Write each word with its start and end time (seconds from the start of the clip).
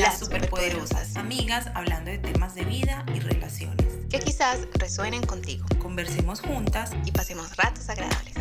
Las 0.00 0.18
superpoderosas, 0.18 1.14
amigas 1.16 1.66
hablando 1.74 2.10
de 2.10 2.16
temas 2.18 2.54
de 2.54 2.64
vida 2.64 3.04
y 3.14 3.20
relaciones. 3.20 3.86
Que 4.08 4.18
quizás 4.18 4.66
resuenen 4.72 5.22
contigo. 5.22 5.66
Conversemos 5.78 6.40
juntas 6.40 6.92
y 7.04 7.12
pasemos 7.12 7.54
ratos 7.56 7.88
agradables. 7.90 8.34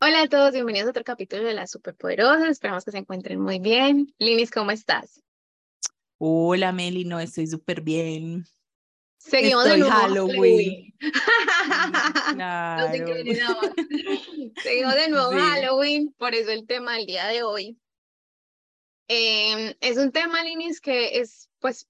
Hola 0.00 0.22
a 0.22 0.28
todos, 0.28 0.52
bienvenidos 0.52 0.88
a 0.88 0.90
otro 0.90 1.04
capítulo 1.04 1.44
de 1.44 1.54
Las 1.54 1.70
superpoderosas. 1.70 2.50
Esperamos 2.50 2.84
que 2.84 2.90
se 2.90 2.98
encuentren 2.98 3.40
muy 3.40 3.58
bien. 3.58 4.14
Linis, 4.18 4.50
¿cómo 4.50 4.70
estás? 4.72 5.22
Hola 6.18 6.72
Meli, 6.72 7.04
no 7.04 7.18
estoy 7.18 7.46
súper 7.46 7.80
bien. 7.80 8.44
Seguimos 9.18 9.64
Estoy 9.64 9.80
de 9.80 9.86
nuevo 9.88 10.00
Halloween. 10.00 10.94
Nos 11.00 12.34
Claro. 12.34 12.92
sincronizamos. 12.92 13.64
Seguimos 14.62 14.94
de 14.94 15.08
nuevo 15.08 15.32
Sí. 15.32 15.38
Halloween, 15.38 16.14
por 16.18 16.34
eso 16.34 16.50
el 16.50 16.66
tema 16.66 16.96
del 16.96 17.06
día 17.06 17.26
de 17.28 17.42
hoy. 17.42 17.78
Em, 19.08 19.74
es 19.80 19.96
un 19.98 20.10
tema, 20.12 20.42
Linis, 20.42 20.80
que 20.80 21.18
es, 21.20 21.48
pues, 21.60 21.88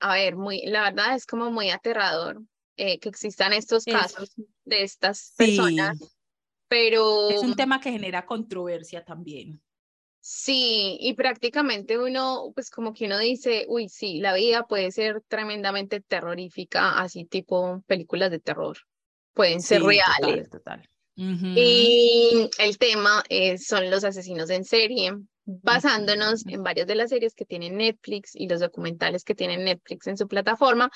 a 0.00 0.14
ver, 0.14 0.36
muy, 0.36 0.62
la 0.66 0.82
verdad 0.82 1.14
es 1.16 1.26
como 1.26 1.50
muy 1.50 1.70
aterrador 1.70 2.42
eh, 2.76 2.98
que 2.98 3.08
existan 3.08 3.52
estos 3.52 3.86
Es- 3.86 3.94
casos 3.94 4.32
de 4.64 4.82
estas 4.82 5.18
Sí, 5.18 5.36
personas, 5.36 5.98
pero 6.68 7.30
es 7.30 7.42
un 7.42 7.56
tema 7.56 7.80
que 7.80 7.90
genera 7.90 8.26
controversia 8.26 9.04
también. 9.04 9.60
Sí, 10.20 10.98
y 11.00 11.14
prácticamente 11.14 11.98
uno, 11.98 12.52
pues 12.54 12.70
como 12.70 12.92
que 12.92 13.06
uno 13.06 13.18
dice, 13.18 13.64
uy, 13.68 13.88
sí, 13.88 14.18
la 14.20 14.34
vida 14.34 14.66
puede 14.66 14.90
ser 14.90 15.22
tremendamente 15.26 16.00
terrorífica, 16.00 16.98
así 16.98 17.24
tipo 17.24 17.82
películas 17.86 18.30
de 18.30 18.40
terror, 18.40 18.76
pueden 19.32 19.62
ser 19.62 19.80
Sí, 19.80 19.86
reales. 19.86 20.50
Total, 20.50 20.50
total. 20.50 20.90
Ujú. 21.16 21.46
Y 21.56 22.50
el 22.58 22.78
tema 22.78 23.24
es- 23.28 23.66
son 23.66 23.90
los 23.90 24.04
asesinos 24.04 24.50
en 24.50 24.64
serie, 24.64 25.14
basándonos 25.48 26.46
en 26.46 26.62
varias 26.62 26.86
de 26.86 26.94
las 26.94 27.08
series 27.08 27.34
que 27.34 27.46
tiene 27.46 27.70
Netflix 27.70 28.32
y 28.34 28.48
los 28.48 28.60
documentales 28.60 29.24
que 29.24 29.34
tiene 29.34 29.56
Netflix 29.56 30.06
en 30.06 30.18
su 30.18 30.28
plataforma, 30.28 30.90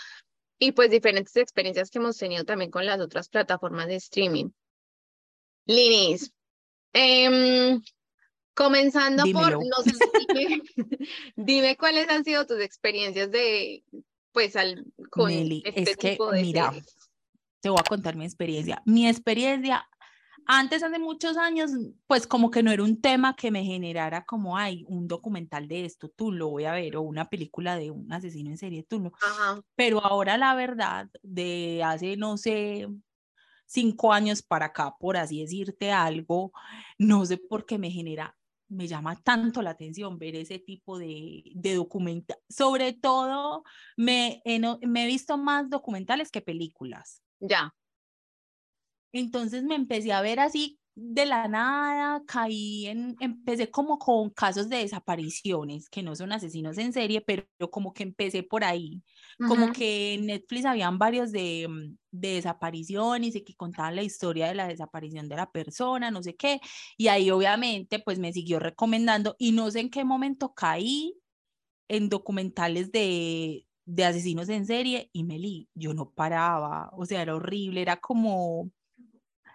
y 0.59 0.73
pues 0.73 0.91
diferentes 0.91 1.35
experiencias 1.37 1.91
que 1.91 1.99
hemos 1.99 2.19
tenido 2.19 2.45
también 2.45 2.71
con 2.71 2.85
las 2.85 3.01
otras 3.01 3.29
plataformas 3.31 3.87
de 3.87 3.97
streaming. 3.97 4.51
Linis, 5.65 6.33
em, 6.93 7.81
comenzando 8.55 9.23
por, 9.33 9.59
Dímelo. 9.59 9.61
no 9.61 9.83
sé, 9.83 9.93
dime, 10.35 10.63
dime 11.37 11.77
cuáles 11.77 12.09
han 12.11 12.23
sido 12.23 12.47
tus 12.47 12.61
experiencias 12.61 13.31
de, 13.31 13.83
pues, 14.33 14.55
al, 14.55 14.85
con 15.11 15.31
Meli, 15.31 15.63
este 15.65 15.93
es 15.93 15.97
que, 15.97 16.11
tipo 16.11 16.31
de 16.31 16.43
mira, 16.43 16.73
series. 16.73 17.11
te 17.61 17.71
voy 17.71 17.81
a 17.81 17.89
contar 17.89 18.17
mi 18.17 18.27
experiencia. 18.27 18.83
Mi 18.85 19.09
experiencia, 19.09 19.89
antes, 20.47 20.83
hace 20.83 20.99
muchos 20.99 21.37
años, 21.37 21.71
pues 22.07 22.27
como 22.27 22.51
que 22.51 22.63
no 22.63 22.71
era 22.71 22.83
un 22.83 23.01
tema 23.01 23.35
que 23.37 23.51
me 23.51 23.65
generara 23.65 24.25
como, 24.25 24.57
hay 24.57 24.85
un 24.89 25.09
documental 25.09 25.69
de 25.69 25.85
esto, 25.85 26.09
tú 26.09 26.33
lo 26.33 26.49
voy 26.49 26.65
a 26.65 26.73
ver, 26.73 26.97
o 26.97 27.03
una 27.03 27.29
película 27.29 27.77
de 27.77 27.91
un 27.91 28.13
asesino 28.13 28.51
en 28.51 28.59
serie, 28.59 28.83
tú 28.83 29.01
no. 29.01 29.13
Ajá, 29.21 29.61
Pero 29.75 30.05
ahora 30.05 30.37
la 30.37 30.55
verdad, 30.55 31.09
de 31.23 31.83
hace, 31.85 32.17
no 32.17 32.37
sé, 32.37 32.89
cinco 33.67 34.13
años 34.13 34.43
para 34.43 34.67
acá, 34.67 34.97
por 34.99 35.17
así 35.17 35.41
decirte 35.41 35.93
algo, 35.93 36.53
no 36.99 37.25
sé 37.25 37.39
por 37.39 37.67
qué 37.67 37.79
me 37.79 37.91
genera, 37.91 38.37
me 38.69 38.87
llama 38.87 39.17
tanto 39.17 39.63
la 39.63 39.71
atención 39.71 40.19
ver 40.19 40.35
ese 40.37 40.59
tipo 40.59 40.99
de, 40.99 41.43
de 41.55 41.75
documental. 41.75 42.39
Sobre 42.49 42.93
todo, 42.95 43.65
me, 43.97 44.43
me 44.83 45.05
he 45.05 45.07
visto 45.07 45.37
más 45.37 45.69
documentales 45.69 46.31
que 46.31 46.41
películas. 46.41 47.23
ya, 47.41 47.75
Entonces 49.13 49.63
me 49.65 49.75
empecé 49.75 50.13
a 50.13 50.23
ver 50.23 50.41
así 50.41 50.79
de 50.95 51.25
la 51.27 51.49
nada, 51.49 52.23
caí 52.27 52.87
en, 52.87 53.17
empecé 53.21 53.71
como 53.71 53.99
con 53.99 54.31
casos 54.31 54.69
de 54.69 54.79
desapariciones, 54.79 55.89
que 55.89 56.03
no 56.03 56.15
son 56.15 56.33
asesinos 56.33 56.77
en 56.79 56.93
serie, 56.93 57.23
pero 57.23 57.47
como 57.71 57.93
que 57.95 58.03
empecé 58.03 58.43
por 58.43 58.63
ahí. 58.65 59.03
Como 59.43 59.73
que 59.73 60.15
en 60.15 60.27
Netflix 60.27 60.67
habían 60.67 60.99
varios 60.99 61.33
de, 61.33 61.67
mm, 61.69 61.97
de 62.11 62.35
desapariciones 62.35 63.35
y 63.35 63.43
que 63.43 63.55
contaban 63.57 63.97
la 63.97 64.03
historia 64.03 64.49
de 64.49 64.55
la 64.55 64.69
desaparición 64.69 65.29
de 65.29 65.37
la 65.37 65.51
persona, 65.51 66.11
no 66.11 66.23
sé 66.23 66.37
qué, 66.37 66.61
y 66.99 67.09
ahí 67.09 67.31
obviamente 67.31 67.99
pues 67.99 68.19
me 68.19 68.33
siguió 68.33 68.59
recomendando 68.59 69.35
y 69.39 69.53
no 69.53 69.71
sé 69.71 69.81
en 69.81 69.91
qué 69.91 70.05
momento 70.05 70.53
caí 70.55 71.15
en 71.89 72.09
documentales 72.09 72.93
de, 72.93 73.67
de 73.87 74.05
asesinos 74.05 74.49
en 74.49 74.67
serie 74.67 75.11
y 75.13 75.25
me 75.25 75.39
li, 75.39 75.69
yo 75.75 75.95
no 75.95 76.11
paraba, 76.13 76.91
o 76.93 77.07
sea, 77.07 77.23
era 77.23 77.35
horrible, 77.37 77.83
era 77.83 77.97
como... 77.99 78.71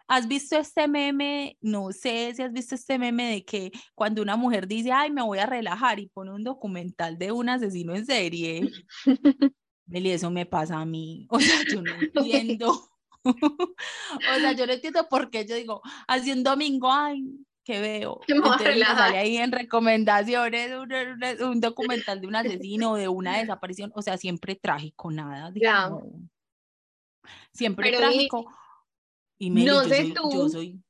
¿Has 0.07 0.27
visto 0.27 0.57
este 0.57 0.87
meme? 0.87 1.57
No 1.61 1.91
sé 1.91 2.33
si 2.33 2.41
has 2.41 2.53
visto 2.53 2.75
este 2.75 2.97
meme 2.97 3.29
de 3.29 3.45
que 3.45 3.71
cuando 3.93 4.21
una 4.21 4.37
mujer 4.37 4.67
dice, 4.67 4.91
ay, 4.91 5.11
me 5.11 5.21
voy 5.21 5.39
a 5.39 5.45
relajar 5.45 5.99
y 5.99 6.07
pone 6.07 6.31
un 6.31 6.43
documental 6.43 7.17
de 7.17 7.31
un 7.31 7.49
asesino 7.49 7.93
en 7.95 8.05
serie. 8.05 8.69
Meli, 9.85 10.11
eso 10.11 10.31
me 10.31 10.45
pasa 10.45 10.79
a 10.79 10.85
mí. 10.85 11.27
O 11.29 11.39
sea, 11.39 11.59
yo 11.69 11.81
no 11.81 11.91
entiendo. 12.01 12.89
O 13.23 14.39
sea, 14.39 14.51
yo 14.53 14.65
no 14.65 14.73
entiendo 14.73 15.07
por 15.09 15.29
qué 15.29 15.45
yo 15.45 15.55
digo, 15.55 15.81
así 16.07 16.31
un 16.31 16.43
domingo, 16.43 16.91
ay, 16.91 17.25
¿qué 17.65 17.81
veo? 17.81 18.21
Entonces 18.27 18.79
sale 18.85 19.17
ahí 19.17 19.37
en 19.37 19.51
recomendaciones 19.51 20.71
un, 21.41 21.59
documental 21.59 22.21
de 22.21 22.27
un 22.27 22.35
asesino 22.63 22.91
o 22.91 22.95
de 22.95 23.09
una 23.09 23.39
desaparición. 23.39 23.91
O 23.93 24.01
sea, 24.01 24.17
siempre 24.17 24.55
trágico, 24.55 25.11
nada. 25.11 25.51
como- 25.89 26.29
Siempre 27.51 27.89
Pero 27.89 27.99
trágico. 27.99 28.41
Y 28.41 28.66
Meli, 29.39 29.65
no 29.65 29.83
yo, 29.83 29.89
sé 29.89 29.95
soy, 29.97 30.09
yo 30.09 30.15
tú, 30.15 30.49
soy. 30.49 30.83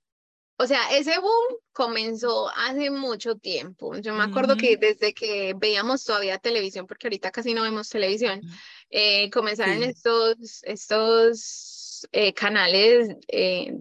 O 0.60 0.66
sea, 0.66 0.96
ese 0.98 1.20
boom 1.20 1.58
comenzó 1.72 2.50
hace 2.50 2.90
mucho 2.90 3.36
tiempo. 3.36 3.96
Yo 3.98 4.14
me 4.16 4.24
acuerdo 4.24 4.58
que 4.58 4.72
Ujú. 4.72 4.80
desde 4.82 5.14
que 5.14 5.54
veíamos 5.56 6.04
todavía 6.04 6.40
televisión, 6.40 6.88
porque 6.88 7.08
ahorita 7.08 7.30
casi 7.32 7.54
no 7.54 7.62
vemos 7.62 7.90
televisión, 7.90 8.42
eh, 8.90 9.30
comenzaron 9.30 9.78
Sí. 9.78 9.84
estos, 9.84 10.64
estos 10.64 12.08
eh, 12.12 12.34
canales, 12.34 13.16
eh, 13.28 13.74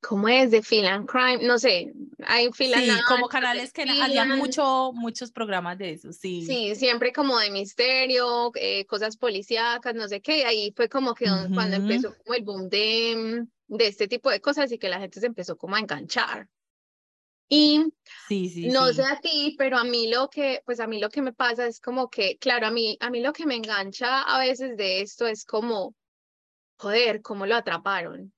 ¿cómo 0.00 0.28
es? 0.28 0.50
De 0.50 0.62
Feel 0.62 0.86
and 0.86 1.06
Crime, 1.06 1.38
no 1.42 1.58
sé, 1.58 1.92
hay 2.26 2.46
and 2.46 2.54
Sí, 2.54 3.02
como 3.06 3.28
canales 3.28 3.72
que 3.72 3.82
and- 3.82 4.38
mucho, 4.38 4.92
muchos 4.94 5.30
programas 5.32 5.76
de 5.76 5.90
eso, 5.92 6.12
sí. 6.12 6.46
Sí, 6.46 6.74
siempre 6.76 7.12
como 7.12 7.38
de 7.38 7.50
misterio, 7.50 8.52
eh, 8.54 8.86
cosas 8.86 9.16
policíacas, 9.18 9.94
no 9.94 10.08
sé 10.08 10.20
qué, 10.22 10.38
y 10.38 10.42
ahí 10.42 10.72
fue 10.74 10.88
como 10.88 11.14
que 11.14 11.28
don- 11.28 11.52
cuando 11.52 11.76
Ujú. 11.76 11.82
empezó 11.82 12.14
como 12.24 12.34
el 12.34 12.42
boom 12.44 12.68
de, 12.68 13.14
mm, 13.42 13.48
de 13.68 13.86
este 13.86 14.08
tipo 14.08 14.30
de 14.30 14.40
cosas 14.40 14.70
y 14.72 14.78
que 14.78 14.88
la 14.88 15.00
gente 15.00 15.20
se 15.20 15.26
empezó 15.26 15.56
como 15.56 15.76
a 15.76 15.80
enganchar. 15.80 16.48
Y 17.48 17.92
Sí, 18.28 18.48
sí, 18.48 18.68
no 18.68 18.88
sí. 18.88 18.94
sé 18.94 19.02
a 19.04 19.20
ti, 19.20 19.54
pero 19.58 19.78
a 19.78 19.84
mí 19.84 20.08
lo 20.08 20.28
que, 20.28 20.62
pues 20.64 20.80
a 20.80 20.86
mí 20.86 20.98
lo 21.00 21.08
que 21.10 21.22
me 21.22 21.32
pasa 21.32 21.66
es 21.66 21.80
como 21.80 22.08
que, 22.10 22.38
claro, 22.38 22.66
a 22.66 22.70
mí, 22.70 22.96
a 23.00 23.10
mí 23.10 23.20
lo 23.20 23.32
que 23.32 23.46
me 23.46 23.54
engancha 23.56 24.22
a 24.22 24.38
veces 24.40 24.76
de 24.76 25.00
esto 25.00 25.26
es 25.26 25.44
como, 25.44 25.94
joder, 26.78 27.22
cómo 27.22 27.46
lo 27.46 27.54
atraparon. 27.56 28.32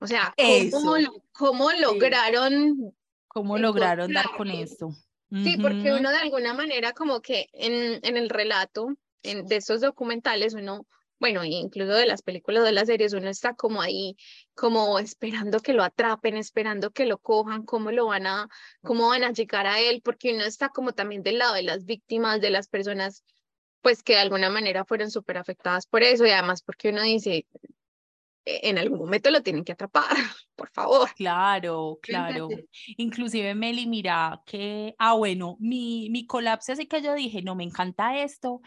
O 0.00 0.06
sea, 0.06 0.32
cómo, 0.70 0.96
lo- 0.98 1.22
cómo 1.32 1.72
lograron 1.72 2.94
¿Cómo 3.26 3.58
lograron 3.58 4.12
dar 4.12 4.26
con 4.36 4.50
esto? 4.50 4.90
Sí, 5.30 5.58
porque 5.58 5.92
uno 5.92 6.10
de 6.10 6.16
alguna 6.16 6.54
manera 6.54 6.92
como 6.92 7.20
que 7.20 7.48
en, 7.52 8.00
en 8.02 8.16
el 8.16 8.30
relato 8.30 8.88
en, 9.22 9.46
de 9.46 9.56
estos 9.56 9.80
documentales, 9.80 10.54
uno, 10.54 10.86
bueno, 11.20 11.44
incluso 11.44 11.92
de 11.92 12.06
las 12.06 12.22
películas 12.22 12.62
o 12.62 12.66
de 12.66 12.72
las 12.72 12.86
series, 12.86 13.12
uno 13.12 13.28
está 13.28 13.54
como 13.54 13.80
ahí, 13.82 14.16
como 14.54 14.98
esperando 14.98 15.60
que 15.60 15.72
lo 15.72 15.82
atrapen, 15.82 16.36
esperando 16.36 16.90
que 16.92 17.06
lo 17.06 17.18
cojan, 17.18 17.64
cómo 17.64 17.90
lo 17.92 18.06
van 18.06 18.26
a, 18.26 18.48
cómo 18.82 19.08
van 19.08 19.24
a 19.24 19.32
llegar 19.32 19.66
a 19.66 19.80
él, 19.80 20.00
porque 20.04 20.34
uno 20.34 20.44
está 20.44 20.68
como 20.70 20.92
también 20.92 21.22
del 21.22 21.38
lado 21.38 21.54
de 21.54 21.62
las 21.62 21.84
víctimas, 21.84 22.40
de 22.40 22.50
las 22.50 22.68
personas, 22.68 23.24
pues 23.82 24.02
que 24.02 24.14
de 24.14 24.20
alguna 24.20 24.50
manera 24.50 24.84
fueron 24.84 25.10
súper 25.10 25.38
afectadas 25.38 25.86
por 25.86 26.02
eso, 26.02 26.26
y 26.26 26.30
además 26.30 26.62
porque 26.62 26.90
uno 26.90 27.02
dice, 27.02 27.46
"E- 28.44 28.60
en 28.70 28.78
algún 28.78 28.98
momento 28.98 29.30
lo 29.30 29.42
tienen 29.42 29.64
que 29.64 29.72
atrapar, 29.72 30.08
por 30.56 30.70
favor. 30.70 31.08
Claro, 31.16 31.98
claro. 32.02 32.48
Inclusive 32.96 33.54
Meli, 33.54 33.86
mira 33.86 34.42
que, 34.46 34.94
ah, 34.98 35.14
bueno, 35.14 35.56
mi, 35.60 36.08
mi 36.10 36.26
colapso 36.26 36.72
así 36.72 36.86
que 36.86 37.02
yo 37.02 37.14
dije, 37.14 37.42
no, 37.42 37.54
me 37.56 37.64
encanta 37.64 38.18
esto, 38.22 38.60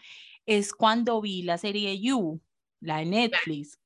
es 0.46 0.72
cuando 0.74 1.20
vi 1.20 1.42
la 1.42 1.56
serie 1.58 1.98
You, 2.00 2.40
la 2.82 2.98
de 2.98 3.06
Netflix, 3.06 3.78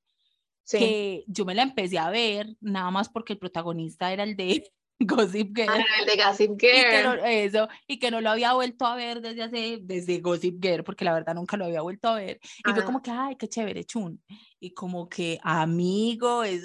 Sí. 0.64 0.78
que 0.78 1.25
yo 1.28 1.44
me 1.44 1.54
la 1.54 1.62
empecé 1.62 1.96
a 1.96 2.10
ver 2.10 2.56
nada 2.60 2.90
más 2.90 3.08
porque 3.08 3.34
el 3.34 3.38
protagonista 3.38 4.12
era 4.12 4.25
el 4.25 4.34
de 4.37 4.69
Gossip 4.98 5.54
Girl. 5.54 5.69
Ah, 5.70 5.84
el 6.00 6.06
de 6.06 6.25
Gossip 6.25 6.52
Y 6.54 6.56
que, 6.56 7.02
no, 7.04 7.12
Girl. 7.12 7.25
eso, 7.26 7.69
y 7.87 7.98
que 8.00 8.10
no 8.10 8.20
lo 8.20 8.31
había 8.31 8.52
vuelto 8.54 8.84
a 8.87 8.96
ver 8.96 9.20
desde 9.20 9.43
hace, 9.44 9.78
desde 9.82 10.19
Gossip 10.20 10.60
Girl, 10.60 10.82
porque 10.82 11.04
la 11.04 11.12
verdad 11.12 11.34
nunca 11.37 11.56
lo 11.56 11.66
había 11.66 11.82
vuelto 11.82 12.08
a 12.08 12.16
ver. 12.16 12.40
Y 12.43 12.62
fue 12.64 12.72
Ajá. 12.72 12.84
como 12.84 13.00
que, 13.00 13.10
ay, 13.12 13.37
qué 13.37 13.46
chévere, 13.46 13.84
chun. 13.84 14.20
Y 14.58 14.72
como 14.75 15.08
que, 15.08 15.38
amigo, 15.42 16.42
es, 16.42 16.64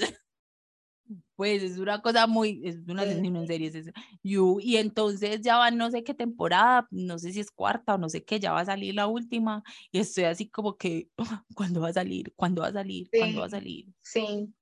pues 1.41 1.63
es 1.63 1.79
una 1.79 2.03
cosa 2.03 2.27
muy, 2.27 2.61
es 2.63 2.77
un 2.87 2.99
asesino 2.99 3.39
en 3.39 3.47
serie, 3.47 3.67
es 3.69 3.73
eso. 3.73 3.89
You, 4.21 4.59
y 4.61 4.77
entonces 4.77 5.41
ya 5.41 5.57
van 5.57 5.75
no 5.75 5.89
sé 5.89 6.03
qué 6.03 6.13
temporada, 6.13 6.87
no 6.91 7.17
sé 7.17 7.33
si 7.33 7.39
es 7.39 7.49
cuarta 7.49 7.95
o 7.95 7.97
no 7.97 8.09
sé 8.09 8.23
qué, 8.23 8.39
ya 8.39 8.51
va 8.53 8.59
a 8.59 8.65
salir 8.65 8.93
la 8.93 9.07
última, 9.07 9.63
y 9.91 9.97
estoy 9.99 10.25
así 10.25 10.47
como 10.49 10.77
que, 10.77 11.09
¿cuándo 11.55 11.81
va 11.81 11.89
a 11.89 11.93
salir? 11.93 12.31
¿Cuándo 12.35 12.61
va 12.61 12.67
a 12.67 12.73
salir? 12.73 13.09
¿Cuándo 13.17 13.39
va 13.39 13.47
a 13.47 13.49
salir? 13.49 13.87
Sí, 14.03 14.53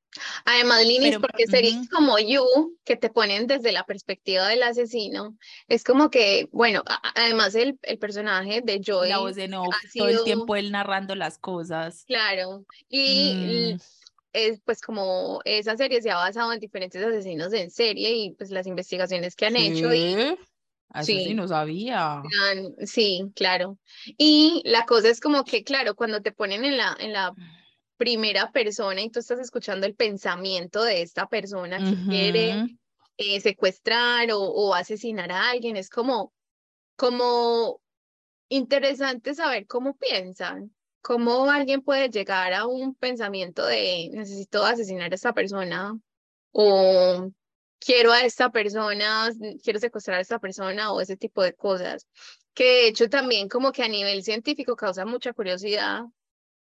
Además, 0.46 0.86
Linis, 0.86 1.10
Pero, 1.10 1.20
porque 1.20 1.48
series 1.48 1.76
ujú. 1.76 1.90
como 1.92 2.18
You, 2.18 2.78
que 2.86 2.96
te 2.96 3.10
ponen 3.10 3.46
desde 3.46 3.74
la 3.74 3.86
perspectiva 3.86 4.48
del 4.48 4.64
asesino, 4.64 5.38
es 5.68 5.84
como 5.84 6.10
que, 6.10 6.48
bueno, 6.54 6.82
además 7.14 7.56
el, 7.56 7.78
el 7.84 8.00
personaje 8.00 8.62
de 8.64 8.82
La 8.82 8.86
Joey 8.86 9.12
voz 9.20 9.38
en 9.38 9.54
off, 9.54 9.76
ha 9.76 9.88
todo 9.96 10.08
el 10.08 10.16
sido, 10.16 10.24
tiempo 10.24 10.56
él 10.56 10.72
narrando 10.72 11.14
las 11.16 11.38
cosas. 11.38 12.06
claro, 12.08 12.66
y 12.90 13.34
Mm, 13.76 13.80
es 14.34 14.62
pues 14.62 14.82
como 14.82 15.42
esa 15.46 15.76
serie 15.78 16.02
se 16.02 16.12
ha 16.12 16.16
basado 16.16 16.54
en 16.54 16.60
diferentes 16.60 17.04
asesinos 17.04 17.54
en 17.54 17.72
serie 17.72 18.12
y 18.16 18.32
pues 18.34 18.52
las 18.52 18.68
investigaciones 18.68 19.36
que 19.36 19.46
han 19.48 19.56
hecho 19.56 19.94
y 19.94 20.16
sí 21.04 21.26
sí. 21.26 21.34
no 21.34 21.48
sabía. 21.48 22.22
han- 22.50 22.76
sí, 22.88 23.32
claro. 23.36 23.78
Y 24.18 24.62
la 24.66 24.86
cosa 24.86 25.10
es 25.10 25.20
como 25.20 25.44
que, 25.44 25.64
claro, 25.64 25.96
cuando 25.96 26.22
te 26.22 26.32
ponen 26.32 26.66
en 26.66 26.78
la, 26.78 26.96
en 27.00 27.14
la 27.14 27.34
primera 27.98 28.52
persona 28.52 29.02
y 29.02 29.10
tú 29.10 29.20
estás 29.20 29.40
escuchando 29.40 29.86
el 29.86 29.96
pensamiento 29.96 30.84
de 30.84 31.02
esta 31.02 31.28
persona 31.28 31.80
que 31.84 31.96
quiere 32.08 32.78
eh, 33.18 33.42
secuestrar 33.42 34.32
o, 34.32 34.40
o 34.40 34.74
asesinar 34.74 35.32
a 35.32 35.50
alguien, 35.50 35.76
es 35.76 35.90
como, 35.90 36.34
como 36.96 37.82
interesante 38.50 39.34
saber 39.36 39.68
cómo 39.68 39.96
piensan, 39.98 40.74
cómo 41.02 41.50
alguien 41.50 41.82
puede 41.82 42.10
llegar 42.10 42.54
a 42.54 42.66
un 42.66 42.96
pensamiento 42.96 43.66
de 43.66 44.10
necesito 44.14 44.64
asesinar 44.66 45.12
a 45.12 45.16
esta 45.16 45.34
persona 45.34 45.98
o 46.52 47.32
quiero 47.80 48.12
a 48.12 48.22
esta 48.22 48.52
persona, 48.52 49.30
quiero 49.64 49.80
secuestrar 49.80 50.18
a 50.18 50.22
esta 50.22 50.40
persona 50.40 50.92
o 50.92 51.02
ese 51.02 51.16
tipo 51.18 51.42
de 51.44 51.54
cosas, 51.54 52.08
que 52.54 52.64
de 52.64 52.88
hecho 52.90 53.10
también 53.10 53.48
como 53.48 53.72
que 53.72 53.84
a 53.84 53.88
nivel 53.88 54.24
científico 54.24 54.76
causa 54.76 55.06
mucha 55.06 55.34
curiosidad 55.34 56.04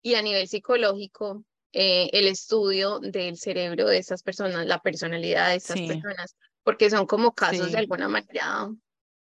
y 0.03 0.15
a 0.15 0.23
nivel 0.23 0.49
psicológico 0.49 1.45
eh, 1.73 2.11
el 2.13 2.27
estudio 2.27 3.01
del 3.01 3.37
cerebro 3.37 3.87
de 3.87 3.99
estas 3.99 4.23
personas, 4.23 4.67
la 4.67 4.81
personalidad 4.81 5.51
de 5.51 5.57
estas 5.57 5.79
Sí. 5.79 5.87
personas, 5.87 6.35
porque 6.63 6.91
son 6.91 7.07
como 7.07 7.35
casos 7.35 7.67
Sí. 7.67 7.73
de 7.73 7.79
alguna 7.79 8.09
manera, 8.09 8.69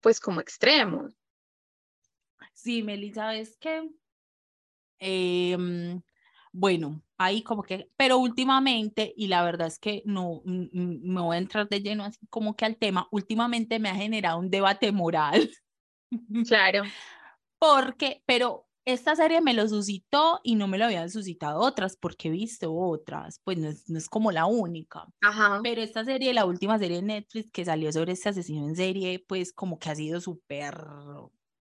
pues 0.01 0.19
como 0.19 0.39
extremos. 0.39 1.13
Sí, 2.54 2.84
Meli, 2.84 3.12
¿sabes 3.12 3.57
qué? 3.60 3.89
Em, 5.00 6.02
bueno, 6.52 7.04
ahí 7.18 7.44
como 7.44 7.64
que, 7.64 7.92
pero 7.98 8.18
últimamente, 8.18 9.14
y 9.16 9.28
la 9.28 9.44
verdad 9.44 9.68
es 9.68 9.80
que 9.80 10.02
no 10.06 10.42
me 10.46 11.22
voy 11.22 11.36
a 11.36 11.40
entrar 11.40 11.70
de 11.70 11.82
lleno 11.82 12.04
así 12.04 12.26
como 12.30 12.56
que 12.56 12.66
al 12.66 12.78
tema, 12.78 13.08
últimamente 13.12 13.80
me 13.80 13.90
ha 13.90 13.96
generado 13.96 14.40
un 14.40 14.50
debate 14.50 14.92
moral, 14.92 15.50
Claro. 16.48 16.84
porque, 17.60 18.24
pero 18.26 18.68
esta 18.86 19.16
serie 19.16 19.42
me 19.42 19.54
lo 19.54 19.68
suscitó 19.68 20.40
y 20.44 20.56
no 20.56 20.68
me 20.68 20.78
lo 20.78 20.86
habían 20.86 21.10
suscitado 21.10 21.60
otras, 21.60 21.98
porque 21.98 22.30
he 22.30 22.32
visto 22.32 22.74
otras, 22.74 23.42
pues 23.44 23.58
no 23.58 23.68
es, 23.68 23.90
no 23.90 23.98
es 23.98 24.08
como 24.08 24.32
la 24.32 24.46
única. 24.46 25.06
Ajá. 25.22 25.60
Pero 25.62 25.82
esta 25.82 26.06
serie, 26.06 26.34
la 26.34 26.46
última 26.46 26.80
serie 26.80 26.98
de 26.98 27.04
Netflix 27.04 27.52
que 27.52 27.66
salió 27.66 27.92
sobre 27.92 28.14
este 28.14 28.30
asesino 28.30 28.66
en 28.66 28.76
serie, 28.76 29.24
pues 29.28 29.52
como 29.52 29.78
que 29.78 29.90
ha 29.90 29.96
sido 29.96 30.22
súper 30.22 30.78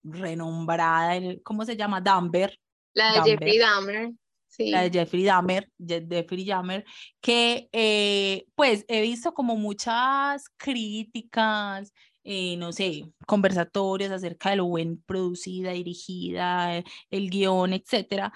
renombrada, 0.02 1.18
¿cómo 1.44 1.64
se 1.64 1.76
llama? 1.76 2.00
Dumber, 2.00 2.58
La 2.98 3.22
de 3.24 3.30
Jeffrey 3.30 3.58
Dahmer. 3.58 4.12
Sí. 4.50 4.70
la 4.70 4.82
de 4.82 4.90
Jeffrey 4.90 5.22
Dahmer, 5.24 5.70
Je- 5.78 6.06
Jeffrey 6.10 6.44
Dahmer, 6.44 6.84
que 7.20 7.68
eh, 7.70 8.44
pues 8.56 8.84
he 8.88 9.00
visto 9.02 9.32
como 9.32 9.54
muchas 9.56 10.44
críticas, 10.56 11.92
eh, 12.24 12.56
no 12.56 12.72
sé, 12.72 13.04
conversatorios 13.26 14.10
acerca 14.10 14.50
de 14.50 14.56
lo 14.56 14.64
buen 14.66 15.00
producida, 15.02 15.70
dirigida, 15.72 16.82
el 17.10 17.30
guion, 17.30 17.72
etcétera. 17.72 18.32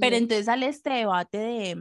Pero 0.00 0.16
entonces 0.16 0.46
sale 0.46 0.66
este 0.68 0.90
debate 0.90 1.38
de, 1.38 1.76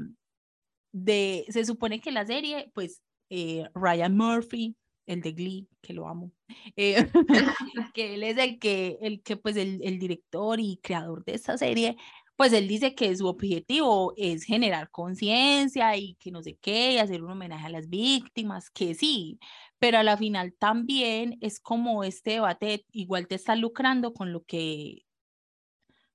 de, 0.92 1.46
se 1.50 1.64
supone 1.66 2.00
que 2.02 2.12
la 2.12 2.26
serie, 2.26 2.72
pues 2.74 3.02
eh, 3.30 3.64
Ryan 3.74 4.16
Murphy, 4.18 4.76
el 5.08 5.22
de 5.22 5.32
Glee, 5.34 5.68
que 5.82 5.94
lo 5.94 6.08
amo, 6.08 6.32
eh, 6.76 7.08
que 7.94 8.16
él 8.16 8.24
es 8.24 8.38
el 8.38 8.60
que, 8.60 8.98
el 9.02 9.22
que 9.22 9.38
pues 9.38 9.56
el, 9.56 9.80
el 9.84 10.00
director 10.00 10.60
y 10.60 10.80
creador 10.82 11.24
de 11.24 11.36
esta 11.36 11.58
serie, 11.58 11.96
pues 12.36 12.54
él 12.54 12.68
dice 12.68 12.96
que 12.96 13.16
su 13.16 13.28
objetivo 13.28 14.14
es 14.18 14.44
generar 14.44 14.90
conciencia 14.92 15.96
y 15.98 16.16
que 16.16 16.32
no 16.32 16.44
sé 16.44 16.58
qué, 16.62 16.94
y 16.94 16.98
hacer 16.98 17.24
un 17.24 17.32
homenaje 17.32 17.66
a 17.68 17.70
las 17.70 17.90
víctimas, 17.90 18.70
que 18.70 18.94
sí, 18.96 19.40
pero 19.80 19.98
a 20.00 20.04
la 20.04 20.18
final 20.18 20.54
también 20.58 21.38
es 21.42 21.60
como 21.60 22.04
este 22.04 22.32
debate, 22.32 22.86
igual 22.92 23.28
te 23.28 23.36
está 23.36 23.56
lucrando 23.56 24.14
con 24.14 24.34
lo 24.34 24.44
que, 24.44 25.06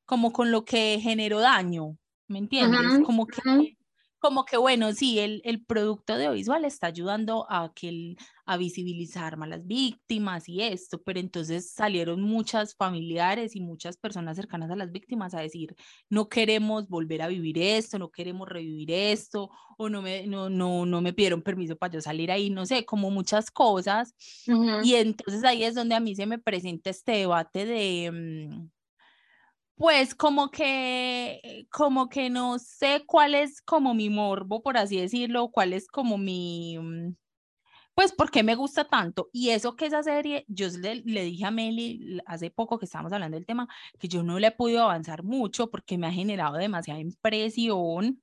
como 0.07 0.33
con 0.33 0.51
lo 0.51 0.65
que 0.65 0.99
generó 1.01 1.41
daño, 1.41 1.99
¿me 2.29 2.39
entiendes? 2.39 2.99
Como 2.99 3.27
que, 3.31 3.43
como 4.19 4.45
que 4.45 4.57
bueno, 4.57 4.93
sí, 4.93 5.19
el, 5.21 5.41
el 5.45 5.65
producto 5.65 6.15
audiovisual 6.15 6.65
está 6.65 6.89
ayudando 6.89 7.47
a 7.51 7.73
que 7.75 7.89
el- 7.89 8.17
a 8.51 8.57
visibilizar 8.57 9.37
más 9.37 9.49
las 9.49 9.65
víctimas 9.65 10.49
y 10.49 10.61
esto, 10.61 11.01
pero 11.03 11.21
entonces 11.21 11.71
salieron 11.71 12.21
muchas 12.21 12.75
familiares 12.75 13.55
y 13.55 13.61
muchas 13.61 13.97
personas 13.97 14.37
cercanas 14.37 14.73
a 14.73 14.77
las 14.77 14.91
víctimas 14.91 15.35
a 15.35 15.41
decir, 15.41 15.77
no 16.09 16.29
queremos 16.29 16.89
volver 16.89 17.23
a 17.23 17.29
vivir 17.29 17.59
esto, 17.59 17.97
no 18.01 18.11
queremos 18.11 18.49
revivir 18.49 18.91
esto, 18.91 19.51
o 19.79 19.89
no 19.89 20.03
me, 20.03 20.27
no, 20.27 20.51
no, 20.51 20.85
no 20.85 21.01
me 21.01 21.13
pidieron 21.13 21.43
permiso 21.43 21.77
para 21.77 21.93
yo 21.93 22.01
salir 22.01 22.33
ahí, 22.33 22.51
no 22.51 22.67
sé, 22.67 22.85
como 22.85 23.13
muchas 23.13 23.53
cosas. 23.53 24.15
Ujú. 24.49 24.83
Y 24.83 24.97
entonces 24.97 25.45
ahí 25.45 25.63
es 25.63 25.77
donde 25.77 25.95
a 25.95 26.01
mí 26.01 26.17
se 26.17 26.27
me 26.27 26.41
presenta 26.41 26.91
este 26.91 27.13
debate 27.13 27.65
de, 27.67 28.11
mm, 28.11 28.69
pues 29.77 30.17
como 30.17 30.51
que, 30.51 31.41
eh, 31.45 31.67
como 31.71 32.09
que 32.09 32.31
no 32.31 32.59
sé 32.59 33.05
cuál 33.07 33.37
es 33.37 33.63
como 33.63 33.95
mi 33.95 34.11
morbo, 34.11 34.61
por 34.61 34.77
así 34.77 35.01
decirlo, 35.01 35.51
cuál 35.53 35.73
es 35.73 35.87
como 35.87 36.19
mi, 36.19 36.77
mm, 36.79 37.15
pues 37.95 38.13
por 38.13 38.31
qué 38.31 38.43
me 38.43 38.55
gusta 38.55 38.85
tanto. 38.87 39.29
Y 39.33 39.51
eso 39.51 39.77
que 39.77 39.87
esa 39.87 40.03
serie, 40.03 40.45
yo 40.49 40.69
le, 40.69 40.97
le 41.05 41.25
dije 41.25 41.45
a 41.47 41.51
Meli 41.51 42.21
hace 42.27 42.51
poco 42.51 42.79
que 42.79 42.87
estábamos 42.87 43.13
hablando 43.13 43.37
del 43.37 43.47
tema, 43.47 43.69
que 43.99 44.09
yo 44.09 44.23
no 44.23 44.39
le 44.39 44.49
he 44.49 44.51
podido 44.53 44.83
avanzar 44.85 45.23
mucho 45.25 45.71
porque 45.71 45.99
me 45.99 46.07
ha 46.07 46.13
generado 46.13 46.57
demasiada 46.57 47.01
impresión. 47.01 48.23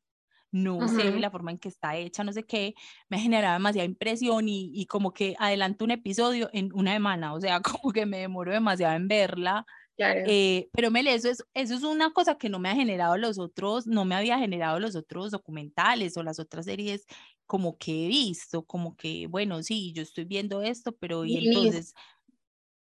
No 0.52 0.88
sé 0.88 1.12
Ujú. 1.12 1.20
la 1.20 1.30
forma 1.30 1.52
en 1.52 1.58
que 1.58 1.68
está 1.70 1.98
hecha, 1.98 2.24
no 2.24 2.32
sé 2.34 2.44
qué, 2.46 2.74
me 3.10 3.18
ha 3.18 3.20
generado 3.20 3.54
demasiada 3.56 3.86
impresión 3.86 4.48
y, 4.50 4.72
y 4.74 4.86
como 4.86 5.12
que 5.14 5.36
adelanto 5.40 5.84
un 5.86 5.92
episodio 5.92 6.50
en 6.54 6.72
una 6.74 6.94
semana, 6.94 7.34
o 7.34 7.42
sea, 7.42 7.62
como 7.82 7.92
que 7.94 8.06
me 8.06 8.20
demoro 8.20 8.52
demasiado 8.54 8.96
en 8.96 9.08
verla. 9.10 9.66
Claro. 9.98 10.30
Eh, 10.30 10.70
pero 10.74 10.92
Mele, 10.92 11.14
eso 11.16 11.30
es, 11.30 11.44
eso 11.54 11.76
es 11.76 11.84
una 11.84 12.12
cosa 12.14 12.38
que 12.38 12.50
no 12.50 12.60
me 12.60 12.70
ha 12.70 12.76
generado 12.76 13.18
los 13.18 13.40
otros, 13.40 13.88
no 13.88 14.06
me 14.06 14.16
había 14.16 14.40
generado 14.40 14.80
los 14.80 14.96
otros 14.96 15.32
documentales 15.32 16.18
o 16.18 16.24
las 16.24 16.40
otras 16.40 16.66
series 16.66 17.06
como 17.46 17.78
que 17.78 18.06
he 18.06 18.08
visto, 18.10 18.66
como 18.66 18.96
que, 18.98 19.28
bueno, 19.28 19.64
sí, 19.64 19.94
yo 19.94 20.04
estoy 20.04 20.26
viendo 20.26 20.62
esto, 20.64 20.94
pero 20.98 21.26
y 21.26 21.38
entonces 21.38 21.94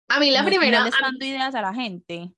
A 0.09 0.19
mí 0.19 0.31
la 0.31 0.43
no, 0.43 0.49
primera, 0.49 0.79
no 0.79 0.81
le 0.81 0.89
a 0.89 0.89
está 0.89 1.05
mí- 1.05 1.11
dando 1.11 1.25
ideas 1.25 1.55
a 1.55 1.61
la 1.61 1.73
gente. 1.73 2.31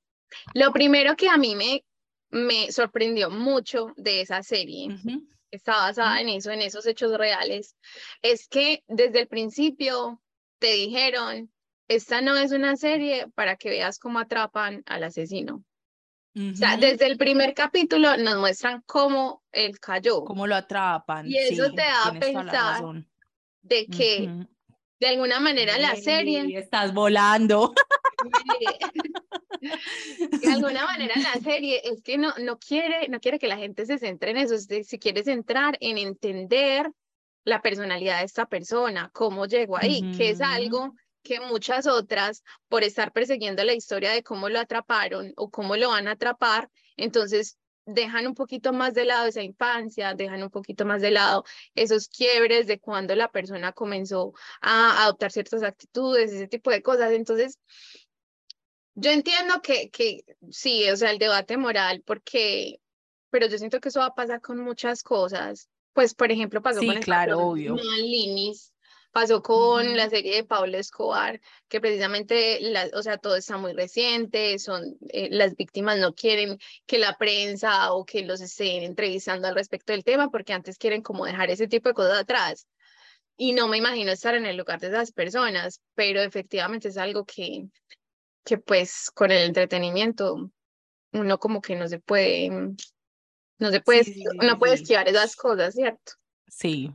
lo 0.54 0.72
primero 0.74 1.16
que 1.16 1.30
a 1.30 1.38
mí 1.38 1.56
me, 1.56 1.84
me 2.30 2.72
sorprendió 2.72 3.30
mucho 3.30 3.94
de 3.98 4.22
esa 4.22 4.44
serie, 4.44 4.94
Ujú, 4.94 5.14
está 5.52 5.78
basada 5.78 6.20
ujú. 6.20 6.22
en 6.22 6.30
eso, 6.30 6.52
en 6.52 6.62
esos 6.62 6.86
hechos 6.88 7.18
reales, 7.18 7.76
es 8.22 8.48
que 8.48 8.84
desde 8.88 9.22
el 9.22 9.28
principio 9.28 10.22
te 10.60 10.74
dijeron, 10.74 11.52
esta 11.88 12.22
no 12.22 12.36
es 12.38 12.52
una 12.52 12.76
serie 12.76 13.28
para 13.36 13.56
que 13.56 13.70
veas 13.70 14.00
cómo 14.00 14.20
atrapan 14.20 14.84
al 14.86 15.04
asesino. 15.04 15.64
O 16.36 16.56
sea, 16.56 16.78
desde 16.78 17.08
el 17.08 17.18
primer 17.18 17.56
capítulo 17.56 18.16
nos 18.18 18.38
muestran 18.38 18.84
cómo 18.86 19.44
él 19.52 19.80
cayó. 19.80 20.24
¿Cómo 20.24 20.46
lo 20.46 20.56
atrapan? 20.56 21.28
Y 21.28 21.36
eso 21.36 21.66
Sí, 21.66 21.72
te 21.72 21.82
da 21.82 22.04
a 22.06 22.14
pensar 22.14 23.04
de 23.64 23.88
que 23.88 24.46
de 25.00 25.08
alguna 25.08 25.40
manera 25.40 25.80
la 25.80 25.96
serie 25.96 26.46
estás 26.60 26.94
volando. 26.94 27.74
de 30.42 30.48
alguna 30.48 30.86
manera 30.86 31.16
la 31.16 31.42
serie 31.42 31.82
es 31.84 32.04
que 32.04 32.20
no, 32.20 32.34
no 32.40 32.60
quiere, 32.60 33.08
no 33.10 33.20
quiere 33.20 33.40
que 33.40 33.48
la 33.48 33.58
gente 33.58 33.88
se 33.88 33.98
centre 33.98 34.30
en 34.32 34.38
eso, 34.38 34.56
si 34.58 35.00
quiere 35.00 35.24
centrar 35.24 35.76
en 35.80 35.98
entender 35.98 36.92
la 37.44 37.62
personalidad 37.62 38.20
de 38.20 38.26
esta 38.26 38.46
persona, 38.46 39.10
cómo 39.12 39.48
llegó 39.48 39.78
ahí, 39.78 40.12
que 40.16 40.30
es 40.32 40.42
algo 40.42 40.94
que 41.28 41.42
muchas 41.42 41.88
otras, 41.88 42.44
por 42.70 42.84
estar 42.84 43.12
persiguiendo 43.12 43.64
la 43.66 43.74
historia 43.74 44.12
de 44.12 44.24
cómo 44.24 44.48
lo 44.48 44.60
atraparon 44.60 45.34
o 45.36 45.50
cómo 45.50 45.76
lo 45.76 45.90
van 45.90 46.08
a 46.08 46.12
atrapar, 46.12 46.70
entonces 46.96 47.58
dejan 47.86 48.28
un 48.28 48.34
poquito 48.34 48.72
más 48.72 48.94
de 48.94 49.06
lado 49.06 49.28
esa 49.28 49.42
infancia, 49.42 50.14
dejan 50.14 50.42
un 50.44 50.50
poquito 50.50 50.86
más 50.86 51.02
de 51.02 51.12
lado 51.12 51.44
esos 51.76 52.08
quiebres 52.08 52.66
de 52.68 52.80
cuando 52.80 53.14
la 53.16 53.30
persona 53.30 53.74
comenzó 53.74 54.34
a 54.62 55.04
adoptar 55.04 55.32
ciertas 55.32 55.64
actitudes, 55.64 56.32
ese 56.32 56.48
tipo 56.48 56.72
de 56.72 56.82
cosas. 56.82 57.12
Entonces, 57.12 57.60
yo 58.96 59.12
entiendo 59.12 59.62
que, 59.62 59.90
que 59.90 60.24
sí, 60.50 60.90
o 60.90 60.96
sea, 60.96 61.12
el 61.12 61.20
debate 61.20 61.58
moral, 61.58 62.04
porque, 62.06 62.80
pero 63.30 63.48
yo 63.48 63.58
siento 63.58 63.80
que 63.80 63.90
eso 63.90 64.00
va 64.00 64.08
a 64.08 64.16
pasar 64.16 64.40
con 64.42 64.60
muchas 64.60 65.04
cosas. 65.04 65.70
Pues, 65.94 66.14
por 66.14 66.32
ejemplo, 66.32 66.62
pasó 66.62 66.80
Sí, 66.80 66.88
con 66.88 66.98
el 66.98 67.04
claro, 67.04 67.40
obvio. 67.40 67.76
Linis, 67.76 68.74
Pasó 69.18 69.42
con 69.42 69.98
la 69.98 70.12
serie 70.12 70.36
de 70.36 70.44
Pablo 70.44 70.78
Escobar, 70.78 71.42
que 71.68 71.82
precisamente, 71.82 72.60
la, 72.62 72.88
o 72.94 73.02
sea, 73.02 73.18
todo 73.18 73.36
está 73.36 73.58
muy 73.58 73.74
reciente, 73.74 74.60
son, 74.60 74.96
eh, 75.10 75.30
las 75.32 75.56
víctimas 75.56 75.98
no 75.98 76.14
quieren 76.14 76.60
que 76.86 77.00
la 77.00 77.18
prensa 77.18 77.94
o 77.94 78.06
que 78.06 78.22
los 78.22 78.42
estén 78.42 78.84
entrevistando 78.84 79.48
al 79.48 79.56
respecto 79.56 79.92
del 79.92 80.04
tema, 80.04 80.30
porque 80.30 80.54
antes 80.54 80.78
quieren 80.78 81.02
como 81.02 81.26
dejar 81.26 81.50
ese 81.50 81.68
tipo 81.68 81.90
de 81.90 81.96
cosas 81.96 82.20
atrás. 82.20 82.68
Y 83.36 83.54
no 83.54 83.68
me 83.68 83.80
imagino 83.80 84.12
estar 84.12 84.36
en 84.36 84.46
el 84.46 84.56
lugar 84.56 84.80
de 84.80 84.90
esas 84.90 85.12
personas, 85.12 85.82
pero 85.96 86.22
efectivamente 86.22 86.90
es 86.90 86.98
algo 86.98 87.26
que, 87.26 87.66
que 88.46 88.60
pues 88.60 89.10
con 89.10 89.32
el 89.32 89.48
entretenimiento 89.48 90.52
uno 91.14 91.40
como 91.40 91.60
que 91.60 91.76
no 91.76 91.88
se 91.88 91.98
puede, 91.98 92.52
mm, 92.52 92.76
no 93.58 93.72
se 93.72 93.82
puede, 93.82 94.04
Sí, 94.04 94.14
sí, 94.14 94.24
no 94.44 94.52
sí, 94.52 94.56
puede 94.58 94.76
esquivar 94.76 95.08
esas 95.08 95.36
cosas, 95.36 95.74
¿cierto? 95.74 96.14
Sí, 96.48 96.92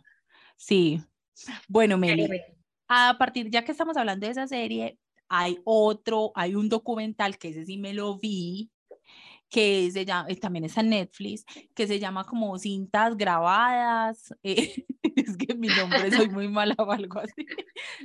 sí. 0.57 1.03
Bueno, 1.69 1.99
Meli, 1.99 2.29
a 2.89 3.17
partir, 3.19 3.51
ya 3.51 3.65
que 3.65 3.73
estamos 3.73 3.97
hablando 3.97 4.27
de 4.27 4.33
esa 4.33 4.47
serie, 4.47 4.99
hay 5.29 5.59
otro, 5.65 6.33
hay 6.35 6.55
un 6.55 6.69
documental 6.69 7.39
que 7.39 7.49
ese 7.49 7.65
sí 7.65 7.79
me 7.79 7.95
lo 7.95 8.19
vi, 8.19 8.71
que 9.49 9.91
se 9.93 10.05
llama, 10.05 10.29
eh, 10.29 10.37
también 10.37 10.65
está 10.65 10.81
en 10.81 10.91
Netflix, 10.91 11.45
que 11.75 11.87
se 11.87 11.99
llama 11.99 12.25
como 12.25 12.59
cintas 12.59 13.17
grabadas. 13.17 14.35
eh, 14.43 14.85
es 15.17 15.37
que 15.37 15.55
mi 15.55 15.69
nombre 15.69 16.11
soy 16.11 16.29
muy 16.29 16.49
mala 16.49 16.75
o 16.79 16.91
algo 16.91 17.21
así. 17.21 17.47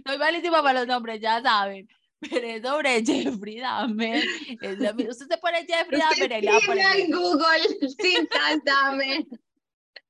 Soy 0.06 0.18
malísima 0.18 0.62
para 0.62 0.80
los 0.80 0.88
nombres, 0.88 1.22
ya 1.22 1.42
saben. 1.42 1.88
Pero 2.20 2.48
es 2.48 2.62
sobre 2.64 3.06
Jeffrey 3.06 3.60
Dahmer. 3.60 4.24
Usted 4.62 5.28
se 5.30 5.38
pone 5.38 5.66
Jeffrey 5.68 6.00
Dahmer 6.00 6.32
en 6.32 6.50
eso. 6.50 7.18
Google 7.18 7.90
cintas, 7.98 8.64
dame. 8.66 9.28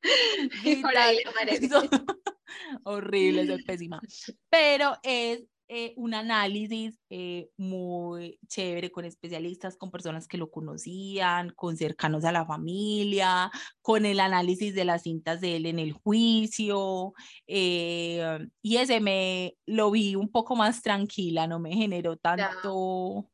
Son 1.70 1.90
horrible, 2.84 3.48
soy 3.48 3.64
pésima. 3.64 4.02
Pero 4.50 4.96
es 5.04 5.44
eh, 5.70 5.94
un 5.98 6.14
análisis 6.14 6.98
eh, 7.10 7.50
muy 7.58 8.40
chévere 8.48 8.90
con 8.90 9.04
especialistas, 9.04 9.76
con 9.76 9.92
personas 9.92 10.28
que 10.28 10.38
lo 10.38 10.50
conocían, 10.50 11.50
con 11.50 11.76
cercanos 11.76 12.24
a 12.24 12.32
la 12.32 12.46
familia, 12.46 13.52
con 13.82 14.06
el 14.06 14.20
análisis 14.22 14.74
de 14.74 14.86
las 14.86 15.04
cintas 15.04 15.42
de 15.42 15.58
él 15.58 15.66
en 15.66 15.80
el 15.80 15.92
juicio. 15.92 17.14
eh, 17.48 18.48
y 18.62 18.78
ese 18.78 19.00
me 19.02 19.58
lo 19.66 19.92
vi 19.92 20.16
un 20.16 20.32
poco 20.32 20.56
más 20.56 20.82
tranquila, 20.82 21.48
no 21.48 21.60
me 21.60 21.74
generó 21.74 22.18
tanto 22.18 23.30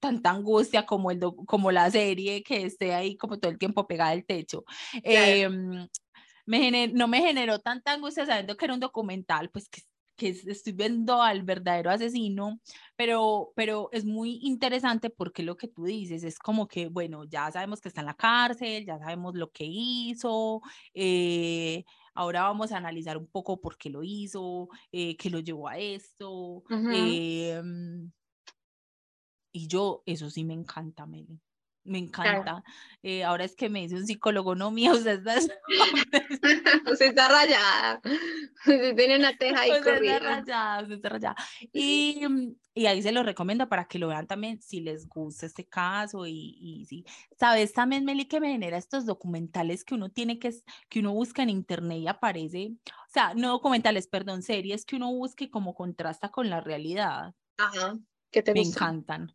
tanta 0.00 0.30
angustia 0.30 0.84
como, 0.84 1.10
el 1.10 1.18
como 1.46 1.72
la 1.72 1.90
serie 1.90 2.42
que 2.42 2.64
esté 2.64 2.92
ahí 2.94 3.16
como 3.16 3.38
todo 3.38 3.50
el 3.50 3.58
tiempo 3.58 3.86
pegada 3.86 4.10
al 4.10 4.24
techo. 4.26 4.64
Em, 5.02 5.88
me 6.46 6.58
gener- 6.60 6.92
no 6.94 7.08
me 7.08 7.20
generó 7.22 7.58
tanta 7.60 7.92
angustia 7.92 8.26
sabiendo 8.26 8.56
que 8.56 8.64
era 8.66 8.74
un 8.74 8.80
documental, 8.80 9.50
pues 9.50 9.68
que, 9.68 9.82
que 10.16 10.28
es- 10.28 10.46
estoy 10.46 10.72
viendo 10.74 11.22
al 11.22 11.42
verdadero 11.42 11.90
asesino, 11.90 12.60
pero, 12.96 13.52
pero 13.56 13.88
es 13.92 14.04
muy 14.04 14.38
interesante 14.42 15.10
porque 15.10 15.42
lo 15.42 15.56
que 15.56 15.68
tú 15.68 15.84
dices 15.84 16.22
es 16.24 16.38
como 16.38 16.68
que, 16.68 16.88
bueno, 16.88 17.24
ya 17.24 17.50
sabemos 17.50 17.80
que 17.80 17.88
está 17.88 18.00
en 18.02 18.06
la 18.06 18.14
cárcel, 18.14 18.84
ya 18.86 18.98
sabemos 18.98 19.34
lo 19.34 19.50
que 19.50 19.64
hizo, 19.68 20.60
eh, 20.94 21.84
ahora 22.14 22.42
vamos 22.42 22.72
a 22.72 22.76
analizar 22.78 23.16
un 23.16 23.26
poco 23.28 23.60
por 23.60 23.76
qué 23.76 23.90
lo 23.90 24.02
hizo, 24.04 24.68
eh, 24.92 25.16
qué 25.16 25.30
lo 25.30 25.40
llevó 25.40 25.68
a 25.68 25.78
esto. 25.78 26.62
Em, 26.88 28.12
y 29.52 29.68
yo, 29.68 30.02
eso 30.04 30.28
sí 30.28 30.44
me 30.44 30.52
encanta, 30.52 31.06
Meli. 31.06 31.40
Me 31.84 31.98
encanta. 31.98 32.62
Eh, 33.02 33.22
ahora 33.24 33.44
es 33.44 33.54
que 33.54 33.68
me 33.68 33.80
dice 33.80 33.96
un 33.96 34.06
psicólogo, 34.06 34.54
no 34.54 34.70
mío, 34.70 34.92
usted 34.92 35.18
está, 35.18 35.36
Usted 36.90 37.06
está 37.08 37.28
rayada. 37.28 38.00
Usted 38.60 38.96
tiene 38.96 39.18
una 39.18 39.36
teja 39.36 39.60
ahí 39.60 39.70
usted 39.70 39.80
está 39.80 39.92
corrida. 39.92 40.18
rayada, 40.18 40.82
usted 40.82 40.94
está 40.94 41.08
rayada. 41.10 41.36
Y, 41.72 42.22
y 42.74 42.86
ahí 42.86 43.02
se 43.02 43.12
lo 43.12 43.22
recomiendo 43.22 43.68
para 43.68 43.84
que 43.86 43.98
lo 43.98 44.08
vean 44.08 44.26
también 44.26 44.62
si 44.62 44.80
les 44.80 45.06
gusta 45.08 45.44
este 45.44 45.66
caso. 45.66 46.26
Y, 46.26 46.56
y 46.58 46.86
sí, 46.86 47.04
sabes 47.38 47.74
también, 47.74 48.06
Meli, 48.06 48.24
que 48.26 48.40
me 48.40 48.50
genera 48.52 48.78
estos 48.78 49.04
documentales 49.04 49.84
que 49.84 49.94
uno 49.94 50.10
tiene 50.10 50.38
que, 50.38 50.54
que 50.88 51.00
uno 51.00 51.12
busca 51.12 51.42
en 51.42 51.50
internet 51.50 51.98
y 51.98 52.08
aparece, 52.08 52.72
o 52.86 53.10
sea, 53.12 53.34
no 53.34 53.50
documentales, 53.50 54.08
perdón, 54.08 54.42
series 54.42 54.86
que 54.86 54.96
uno 54.96 55.12
busque 55.12 55.50
como 55.50 55.74
contrasta 55.74 56.30
con 56.30 56.48
la 56.48 56.60
realidad. 56.62 57.34
Ajá. 57.58 57.98
¿Qué 58.30 58.42
te 58.42 58.52
Me 58.54 58.62
encantan. 58.62 59.34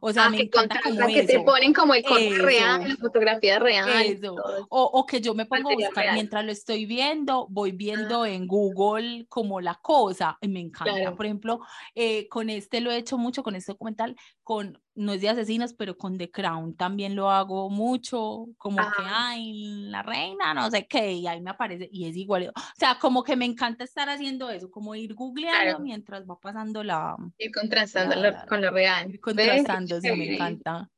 O 0.00 0.12
sea, 0.12 0.26
Ah, 0.26 0.30
me 0.30 0.36
que 0.38 0.42
encanta 0.44 0.80
como 0.82 0.96
contrastan, 0.96 1.20
que 1.20 1.26
te 1.26 1.32
eso. 1.36 1.44
ponen 1.44 1.72
como 1.72 1.94
el 1.94 2.04
corte 2.04 2.38
real, 2.38 2.88
la 2.88 2.96
fotografía 2.96 3.58
real. 3.58 3.88
Eso. 4.04 4.34
O, 4.68 4.82
o 4.84 5.06
que 5.06 5.20
yo 5.20 5.34
me 5.34 5.46
pongo 5.46 5.70
a 5.70 5.74
buscar 5.74 6.04
real. 6.04 6.14
mientras 6.14 6.44
lo 6.44 6.52
estoy 6.52 6.86
viendo, 6.86 7.46
voy 7.50 7.72
viendo 7.72 8.22
Ah. 8.22 8.30
en 8.30 8.46
Google 8.46 9.26
como 9.28 9.60
la 9.60 9.74
cosa 9.76 10.38
y 10.40 10.48
me 10.48 10.60
encanta. 10.60 10.94
Claro. 10.94 11.16
Por 11.16 11.26
ejemplo, 11.26 11.60
eh, 11.94 12.28
con 12.28 12.50
este 12.50 12.80
lo 12.80 12.90
he 12.90 12.96
hecho 12.98 13.18
mucho, 13.18 13.42
con 13.42 13.54
este 13.56 13.72
documental, 13.72 14.16
con, 14.42 14.80
no 14.96 15.12
es 15.12 15.20
de 15.20 15.28
asesinos, 15.28 15.74
pero 15.74 15.96
con 15.96 16.18
The 16.18 16.30
Crown 16.30 16.74
también 16.76 17.14
lo 17.14 17.30
hago 17.30 17.70
mucho, 17.70 18.46
como 18.58 18.78
que, 18.78 19.02
Ajá. 19.02 19.28
ay, 19.28 19.52
la 19.90 20.02
reina, 20.02 20.54
no 20.54 20.70
sé 20.70 20.86
qué, 20.86 21.12
y 21.12 21.26
ahí 21.26 21.40
me 21.40 21.50
aparece 21.50 21.88
y 21.92 22.06
es 22.08 22.16
igual. 22.16 22.48
O 22.54 22.60
sea, 22.76 22.98
como 22.98 23.22
que 23.22 23.36
me 23.36 23.44
encanta 23.44 23.84
estar 23.84 24.08
haciendo 24.08 24.50
eso, 24.50 24.70
como 24.70 24.94
ir 24.94 25.14
googleando 25.14 25.62
Claro. 25.62 25.78
mientras 25.80 26.24
va 26.28 26.38
pasando 26.40 26.82
la, 26.82 27.14
Ir 27.38 27.52
contrastando 27.52 28.16
la- 28.16 28.30
la- 28.30 28.46
con 28.46 28.60
lo 28.62 28.70
real. 28.70 29.10
ir 29.10 29.20
contrastando, 29.20 30.00
sí, 30.00 30.10
me 30.12 30.34
encanta. 30.34 30.90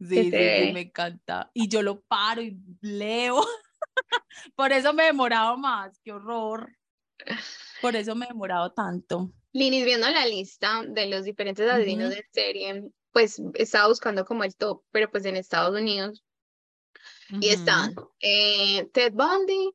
Sí, 0.00 0.24
sí, 0.24 0.30
sí, 0.30 0.72
me 0.72 0.80
encanta. 0.82 1.50
Y 1.54 1.68
yo 1.68 1.80
lo 1.82 2.00
paro 2.02 2.42
y 2.42 2.58
leo. 2.80 3.40
Por 4.56 4.72
eso 4.72 4.92
me 4.92 5.04
he 5.04 5.06
demorado 5.06 5.56
más, 5.56 5.98
qué 6.02 6.12
horror. 6.12 6.76
Por 7.80 7.94
eso 7.96 8.14
me 8.14 8.24
he 8.24 8.28
demorado 8.28 8.72
tanto. 8.72 9.30
Linis, 9.52 9.84
viendo 9.84 10.10
la 10.10 10.26
lista 10.26 10.82
de 10.86 11.06
los 11.06 11.24
diferentes 11.24 11.68
asesinos 11.70 12.06
Ujú. 12.08 12.14
de 12.16 12.24
serie, 12.32 12.90
pues 13.14 13.40
estaba 13.54 13.86
buscando 13.88 14.24
como 14.26 14.42
el 14.44 14.54
top, 14.56 14.82
pero 14.90 15.08
pues 15.10 15.24
en 15.24 15.36
Estados 15.36 15.80
Unidos. 15.80 16.22
Y 17.30 17.48
están 17.48 17.94
eh, 18.20 18.88
Ted 18.92 19.12
Bundy, 19.12 19.70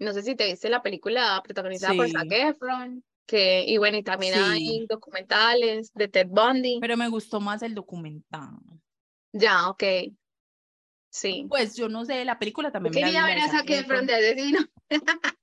no 0.00 0.12
sé 0.12 0.22
si 0.22 0.34
te 0.34 0.46
viste 0.46 0.68
la 0.68 0.82
película 0.82 1.40
protagonizada 1.44 1.94
por 1.94 2.10
Zac 2.10 2.28
Sí. 2.28 2.34
Efron, 2.34 3.04
que, 3.26 3.64
y 3.66 3.78
bueno, 3.78 3.96
y 3.96 4.02
también 4.02 4.34
hay 4.34 4.60
Sí. 4.66 4.86
documentales 4.88 5.92
de 5.94 6.08
Ted 6.08 6.26
Bundy. 6.28 6.78
Pero 6.80 6.96
me 6.96 7.08
gustó 7.08 7.40
más 7.40 7.62
el 7.62 7.74
documental. 7.74 8.50
Ya, 9.32 9.68
ok. 9.70 9.82
Sí. 11.10 11.46
Pues 11.48 11.76
yo 11.76 11.88
no 11.88 12.04
sé, 12.04 12.24
la 12.24 12.38
película 12.40 12.68
Yo 12.68 12.72
también 12.72 12.94
me 12.94 13.00
la 13.00 13.06
vi, 13.06 13.12
quería 13.12 13.28
la 13.28 13.34
ver 13.34 13.38
a 13.44 13.48
Zac 13.48 13.70
Efron. 13.70 14.06
de 14.06 14.14
asesino. 14.14 14.58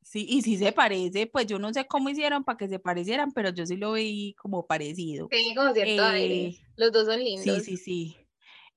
Sí, 0.04 0.26
y 0.30 0.42
sí 0.42 0.58
se 0.58 0.72
parece, 0.72 1.28
pues 1.28 1.48
yo 1.48 1.58
no 1.58 1.74
sé 1.74 1.86
cómo 1.88 2.10
hicieron 2.10 2.44
para 2.44 2.58
que 2.58 2.68
se 2.68 2.80
parecieran, 2.80 3.32
pero 3.32 3.50
yo 3.52 3.66
sí 3.66 3.78
lo 3.78 3.94
vi 3.94 4.34
como 4.36 4.68
parecido. 4.68 5.28
Tiene 5.28 5.56
como 5.56 5.74
cierto 5.74 6.04
aire. 6.04 6.48
Eh, 6.48 6.60
Los 6.76 6.92
dos 6.92 7.06
son 7.06 7.18
sí, 7.20 7.24
lindos. 7.24 7.64
sí, 7.64 7.78
sí. 7.78 8.18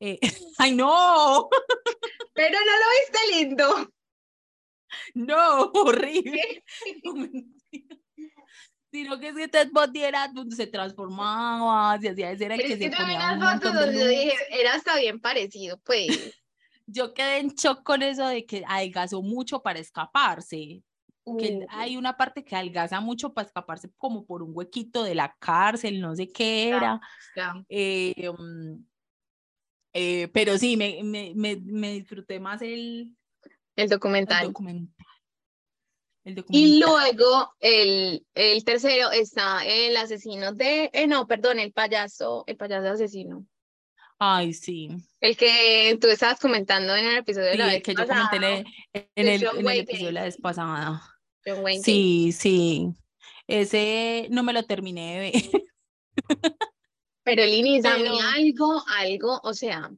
Eh, 0.00 0.18
¡Ay, 0.58 0.74
no! 0.74 1.48
Pero 2.34 2.58
no 2.58 2.64
lo 2.64 2.86
viste 3.00 3.18
lindo. 3.38 3.92
No, 5.14 5.70
horrible. 5.74 6.64
Sino 8.90 9.18
que 9.18 9.28
es 9.28 9.34
que 9.34 9.48
Ted 9.48 9.70
Bundy 9.72 10.02
era 10.02 10.28
donde 10.28 10.54
se 10.54 10.68
transformaba, 10.68 11.98
se 12.00 12.10
hacía 12.10 12.30
ese 12.30 12.44
era 12.44 12.54
el 12.54 12.60
Pero 12.60 12.68
que 12.68 12.74
es 12.74 12.78
que 12.78 12.84
se 12.84 12.90
yo 12.90 12.96
vi 12.96 13.12
ponía 13.12 13.32
las 13.32 13.54
un 13.54 13.60
fotos 13.60 13.74
donde 13.74 13.98
yo 13.98 14.06
dije, 14.06 14.32
era 14.50 14.74
hasta 14.74 14.96
bien 14.98 15.20
parecido, 15.20 15.78
pues. 15.78 16.32
Yo 16.86 17.14
quedé 17.14 17.38
en 17.38 17.48
shock 17.50 17.82
con 17.82 18.02
eso 18.02 18.26
de 18.28 18.44
que 18.44 18.64
adelgazó 18.66 19.22
mucho 19.22 19.62
para 19.62 19.78
escaparse. 19.78 20.82
Que 21.38 21.64
hay 21.70 21.96
una 21.96 22.18
parte 22.18 22.44
que 22.44 22.54
adelgaza 22.54 23.00
mucho 23.00 23.32
para 23.32 23.46
escaparse 23.46 23.90
como 23.96 24.26
por 24.26 24.42
un 24.42 24.50
huequito 24.54 25.02
de 25.04 25.14
la 25.14 25.34
cárcel, 25.38 25.98
no 26.00 26.14
sé 26.14 26.28
qué 26.28 26.68
era. 26.68 27.00
eh, 27.70 28.30
mm, 28.30 28.84
eh, 29.94 30.28
pero 30.34 30.58
sí, 30.58 30.76
me, 30.76 31.00
me, 31.02 31.32
me, 31.34 31.56
me 31.64 31.92
disfruté 31.92 32.40
más 32.40 32.60
el, 32.60 33.16
El 33.76 33.88
el 34.42 34.48
documental. 34.48 34.94
El 36.24 36.44
Y 36.50 36.80
luego 36.80 37.54
el, 37.60 38.26
el 38.34 38.64
tercero 38.64 39.10
está 39.10 39.64
el 39.64 39.96
asesino 39.96 40.52
de, 40.52 40.90
eh, 40.92 41.06
no, 41.06 41.26
perdón, 41.26 41.58
el 41.58 41.72
payaso, 41.72 42.44
el 42.46 42.56
payaso 42.56 42.88
asesino. 42.88 43.46
Ay, 44.26 44.52
sí. 44.54 44.88
El 45.20 45.36
que 45.36 45.98
tú 46.00 46.06
estabas 46.08 46.40
comentando 46.40 46.94
en 46.96 47.04
el 47.04 47.16
episodio 47.18 47.48
de 47.48 47.58
la 47.58 47.66
el 47.66 47.70
vez 47.72 47.82
que 47.82 47.92
yo 47.94 48.06
comenté 48.06 48.36
en 48.36 48.42
pasada, 48.42 48.58
el, 48.92 49.08
en 49.16 49.26
de 49.26 49.34
el, 49.34 49.40
John 49.46 49.54
en 49.54 49.58
el 49.60 49.66
Wayne 49.66 49.82
episodio 49.82 50.06
de 50.06 50.12
la 50.12 50.22
vez 50.22 50.36
pasada. 50.38 51.02
John 51.44 51.58
Wayne 51.62 51.78
Gacy. 51.80 51.92
Sí, 51.92 52.32
sí. 52.32 52.94
Ese 53.46 54.28
no 54.30 54.42
me 54.42 54.52
lo 54.54 54.62
terminé 54.62 55.14
de 55.14 55.20
ver. 55.20 55.32
Pero 57.24 57.44
mí 57.44 57.80
Pero- 57.82 58.18
algo, 58.34 58.82
algo, 58.98 59.40
o 59.42 59.54
sea, 59.54 59.90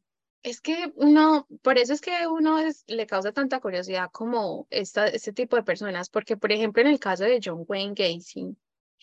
es 0.42 0.61
que 0.61 0.92
uno, 0.97 1.47
por 1.62 1.78
eso 1.78 1.92
es 1.92 2.00
que 2.00 2.26
uno 2.26 2.59
es- 2.59 2.85
le 2.87 3.06
causa 3.06 3.33
tanta 3.33 3.61
curiosidad 3.61 4.11
como 4.12 4.66
esta, 4.71 5.06
este 5.09 5.33
tipo 5.33 5.56
de 5.56 5.62
personas, 5.64 6.09
porque 6.09 6.37
por 6.37 6.52
ejemplo 6.52 6.83
en 6.83 6.88
el 6.88 7.00
caso 7.00 7.25
de 7.25 7.40
John 7.42 7.64
Wayne 7.68 7.95
Gacy, 7.97 8.56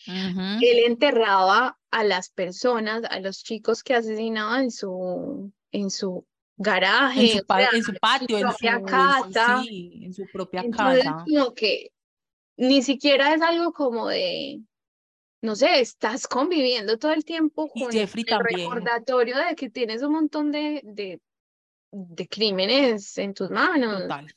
Él 0.06 0.78
enterraba 0.86 1.78
a 1.90 2.04
las 2.04 2.28
personas, 2.30 3.02
a 3.08 3.20
los 3.20 3.42
chicos 3.42 3.82
que 3.82 3.94
asesinaba 3.94 4.60
en 4.60 4.70
su, 4.70 5.52
en 5.70 5.90
su 5.90 6.26
garaje, 6.56 7.20
En 7.22 7.28
su, 7.28 7.38
o 7.38 7.44
pa- 7.46 7.58
sea, 7.60 7.68
en 7.72 7.82
su 7.82 7.94
patio, 7.94 8.38
en 8.38 8.42
su, 8.42 8.48
propia 8.48 8.72
en 8.74 8.80
su- 8.80 8.86
casa. 8.86 9.62
sí, 9.64 10.00
en 10.04 10.14
su 10.14 10.26
propia 10.28 10.60
Entonces, 10.62 11.04
casa. 11.04 11.24
como 11.26 11.54
que 11.54 11.90
ni 12.56 12.82
siquiera 12.82 13.34
es 13.34 13.42
algo 13.42 13.72
como 13.72 14.08
de, 14.08 14.60
no 15.42 15.56
sé, 15.56 15.80
estás 15.80 16.26
conviviendo 16.26 16.98
todo 16.98 17.12
el 17.12 17.24
tiempo 17.24 17.68
con 17.68 17.92
el 17.94 18.08
recordatorio 18.08 19.36
de 19.38 19.54
que 19.56 19.70
tienes 19.70 20.02
un 20.02 20.12
montón 20.12 20.52
de, 20.52 20.80
de, 20.84 21.20
de 21.90 22.28
crímenes 22.28 23.18
en 23.18 23.34
tus 23.34 23.50
manos. 23.50 24.02
Total. 24.02 24.34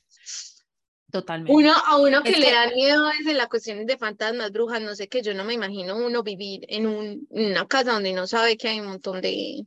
Totalmente. 1.22 1.54
Uno, 1.54 1.72
a 1.86 1.98
uno 1.98 2.24
que 2.24 2.32
Es 2.34 2.40
le 2.40 2.46
que- 2.48 2.52
da 2.52 2.68
miedo 2.72 3.10
es 3.10 3.26
de 3.26 3.34
la 3.34 3.48
cuestión 3.48 3.86
de 3.86 3.98
fantasmas, 3.98 4.52
brujas, 4.52 4.82
no 4.82 4.96
sé 4.96 5.08
qué, 5.08 5.22
yo 5.22 5.34
no 5.34 5.44
me 5.44 5.54
imagino 5.54 5.98
uno 5.98 6.24
vivir 6.24 6.66
en, 6.70 6.88
un, 6.88 7.28
en 7.32 7.52
una 7.52 7.66
casa 7.68 7.94
donde 7.94 8.14
no 8.14 8.28
sabe 8.28 8.58
que 8.58 8.68
hay 8.68 8.80
un 8.80 8.88
montón 8.88 9.22
de, 9.22 9.66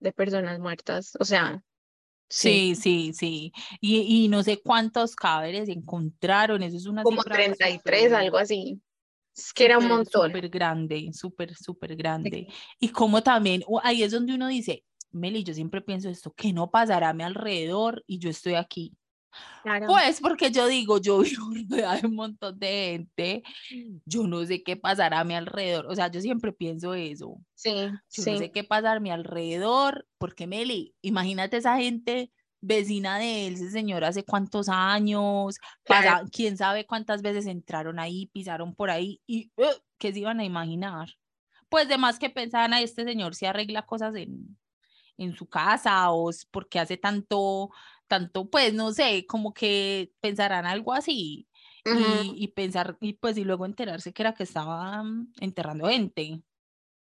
de 0.00 0.12
personas 0.12 0.58
muertas. 0.58 1.16
O 1.18 1.24
sea, 1.24 1.62
Sí, 2.32 2.76
sí, 2.76 3.12
sí. 3.12 3.52
Y, 3.80 4.24
y 4.24 4.28
no 4.28 4.44
sé 4.44 4.62
cuántos 4.62 5.16
cadáveres 5.16 5.68
encontraron, 5.68 6.62
eso 6.62 6.76
es 6.76 6.86
una 6.86 7.02
como 7.02 7.22
cifra 7.22 7.34
33, 7.34 8.02
súper- 8.04 8.14
algo 8.14 8.38
así. 8.38 8.80
Es 9.36 9.52
que 9.52 9.64
era 9.64 9.78
un 9.78 9.88
montón. 9.88 10.30
Súper 10.30 10.48
grande, 10.48 11.10
súper, 11.12 11.56
súper 11.56 11.96
grande. 11.96 12.46
Y 12.78 12.88
como 12.90 13.22
también, 13.22 13.64
ahí 13.82 14.04
es 14.04 14.12
donde 14.12 14.34
uno 14.34 14.46
dice, 14.46 14.84
Meli, 15.10 15.42
yo 15.42 15.54
siempre 15.54 15.80
pienso 15.80 16.08
esto, 16.08 16.32
que 16.32 16.52
no 16.52 16.70
pasará 16.70 17.08
a 17.08 17.14
mi 17.14 17.24
alrededor 17.24 18.04
y 18.06 18.20
yo 18.20 18.30
estoy 18.30 18.54
aquí. 18.54 18.92
Claro. 19.62 19.86
Pues 19.86 20.20
porque 20.20 20.50
yo 20.50 20.66
digo, 20.66 20.98
yo 20.98 21.18
vivo 21.20 21.50
rodeada 21.70 21.96
de 21.96 22.06
un 22.06 22.14
montón 22.14 22.58
de 22.58 23.06
gente, 23.08 23.42
yo 24.04 24.26
no 24.26 24.44
sé 24.44 24.62
qué 24.62 24.76
pasará 24.76 25.20
a 25.20 25.24
mi 25.24 25.34
alrededor. 25.34 25.86
O 25.86 25.94
sea, 25.94 26.10
yo 26.10 26.20
siempre 26.20 26.52
pienso 26.52 26.94
eso. 26.94 27.36
sí, 27.54 27.70
Yo 27.74 27.90
sí. 28.08 28.30
no 28.32 28.38
sé 28.38 28.50
qué 28.52 28.64
pasar 28.64 28.96
a 28.96 29.00
mi 29.00 29.10
alrededor, 29.10 30.06
porque 30.18 30.46
Meli, 30.46 30.94
imagínate 31.02 31.58
esa 31.58 31.76
gente 31.76 32.32
vecina 32.62 33.18
de 33.18 33.46
él, 33.46 33.54
ese 33.54 33.70
señor 33.70 34.04
hace 34.04 34.24
cuántos 34.24 34.68
años, 34.68 35.56
Claro. 35.84 36.26
quién 36.30 36.56
sabe 36.56 36.86
cuántas 36.86 37.22
veces 37.22 37.46
entraron 37.46 37.98
ahí, 37.98 38.26
pisaron 38.32 38.74
por 38.74 38.90
ahí 38.90 39.20
y 39.26 39.50
¡uh! 39.56 39.64
qué 39.98 40.12
se 40.12 40.18
iban 40.20 40.40
a 40.40 40.44
imaginar. 40.44 41.08
Pues 41.70 41.88
de 41.88 41.96
más 41.98 42.18
que 42.18 42.28
pensaban, 42.30 42.74
a 42.74 42.80
este 42.80 43.04
señor 43.04 43.34
si 43.34 43.46
arregla 43.46 43.86
cosas 43.86 44.14
en, 44.16 44.58
en 45.16 45.34
su 45.36 45.46
casa 45.48 46.10
o 46.10 46.30
porque 46.50 46.78
hace 46.80 46.96
tanto, 46.98 47.70
tanto, 48.10 48.50
pues 48.50 48.74
no 48.74 48.92
sé, 48.92 49.24
como 49.26 49.54
que 49.54 50.12
pensarán 50.20 50.66
algo 50.66 50.92
así 50.92 51.48
y, 51.84 52.34
y 52.36 52.48
pensar, 52.48 52.98
y 53.00 53.12
pues 53.12 53.38
y 53.38 53.44
luego 53.44 53.66
enterarse 53.66 54.12
que 54.12 54.22
era 54.22 54.34
que 54.34 54.42
estaban 54.42 55.32
enterrando 55.40 55.88
gente. 55.88 56.42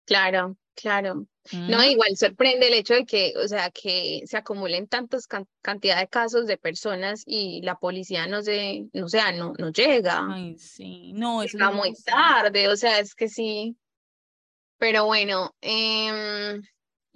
Claro, 0.06 0.58
claro. 0.76 1.26
No, 1.54 1.82
igual 1.82 2.18
sorprende 2.18 2.68
el 2.68 2.74
hecho 2.74 2.94
de 2.94 3.06
que, 3.06 3.34
o 3.42 3.48
sea, 3.48 3.72
que 3.72 4.22
se 4.26 4.36
acumulen 4.36 4.88
tantas 4.88 5.28
can- 5.28 5.48
cantidad 5.62 5.98
de 5.98 6.10
casos 6.10 6.46
de 6.46 6.58
personas 6.58 7.24
y 7.26 7.62
la 7.62 7.80
policía 7.80 8.28
no 8.28 8.42
se, 8.42 8.90
no, 8.92 9.08
sea, 9.08 9.32
no, 9.32 9.54
no 9.58 9.72
llega. 9.72 10.28
Ay, 10.30 10.58
sí, 10.58 11.14
no, 11.14 11.42
es 11.42 11.56
muy 11.56 11.94
tarde, 12.04 12.68
o 12.68 12.76
sea, 12.76 13.00
es 13.00 13.16
que 13.16 13.30
sí. 13.30 13.78
Pero 14.78 15.06
bueno, 15.06 15.56
em, 15.62 16.62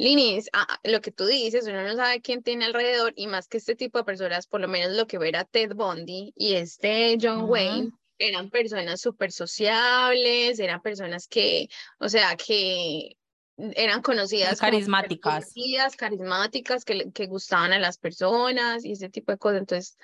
Linis, 0.01 0.49
ah, 0.53 0.79
lo 0.83 0.99
que 0.99 1.11
tú 1.11 1.27
dices, 1.27 1.67
uno 1.67 1.83
no 1.83 1.95
sabe 1.95 2.21
quién 2.21 2.41
tiene 2.41 2.65
alrededor 2.65 3.13
y 3.15 3.27
más 3.27 3.47
que 3.47 3.57
este 3.57 3.75
tipo 3.75 3.99
de 3.99 4.03
personas, 4.03 4.47
por 4.47 4.59
lo 4.59 4.67
menos 4.67 4.97
lo 4.97 5.05
que 5.05 5.19
era 5.21 5.45
Ted 5.45 5.75
Bundy 5.75 6.33
y 6.35 6.55
este 6.55 7.19
John. 7.21 7.47
Wayne, 7.47 7.91
eran 8.17 8.49
personas 8.49 8.99
súper 8.99 9.31
sociables, 9.31 10.59
eran 10.59 10.81
personas 10.81 11.27
que, 11.27 11.69
o 11.99 12.09
sea, 12.09 12.35
que 12.35 13.15
eran 13.57 14.01
conocidas 14.01 14.59
carismáticas. 14.59 15.45
conocidas, 15.45 15.95
carismáticas, 15.95 16.83
que, 16.83 17.11
que 17.11 17.27
gustaban 17.27 17.71
a 17.71 17.77
las 17.77 17.99
personas 17.99 18.83
y 18.83 18.93
ese 18.93 19.09
tipo 19.09 19.31
de 19.31 19.37
cosas. 19.37 19.59
Entonces, 19.59 19.97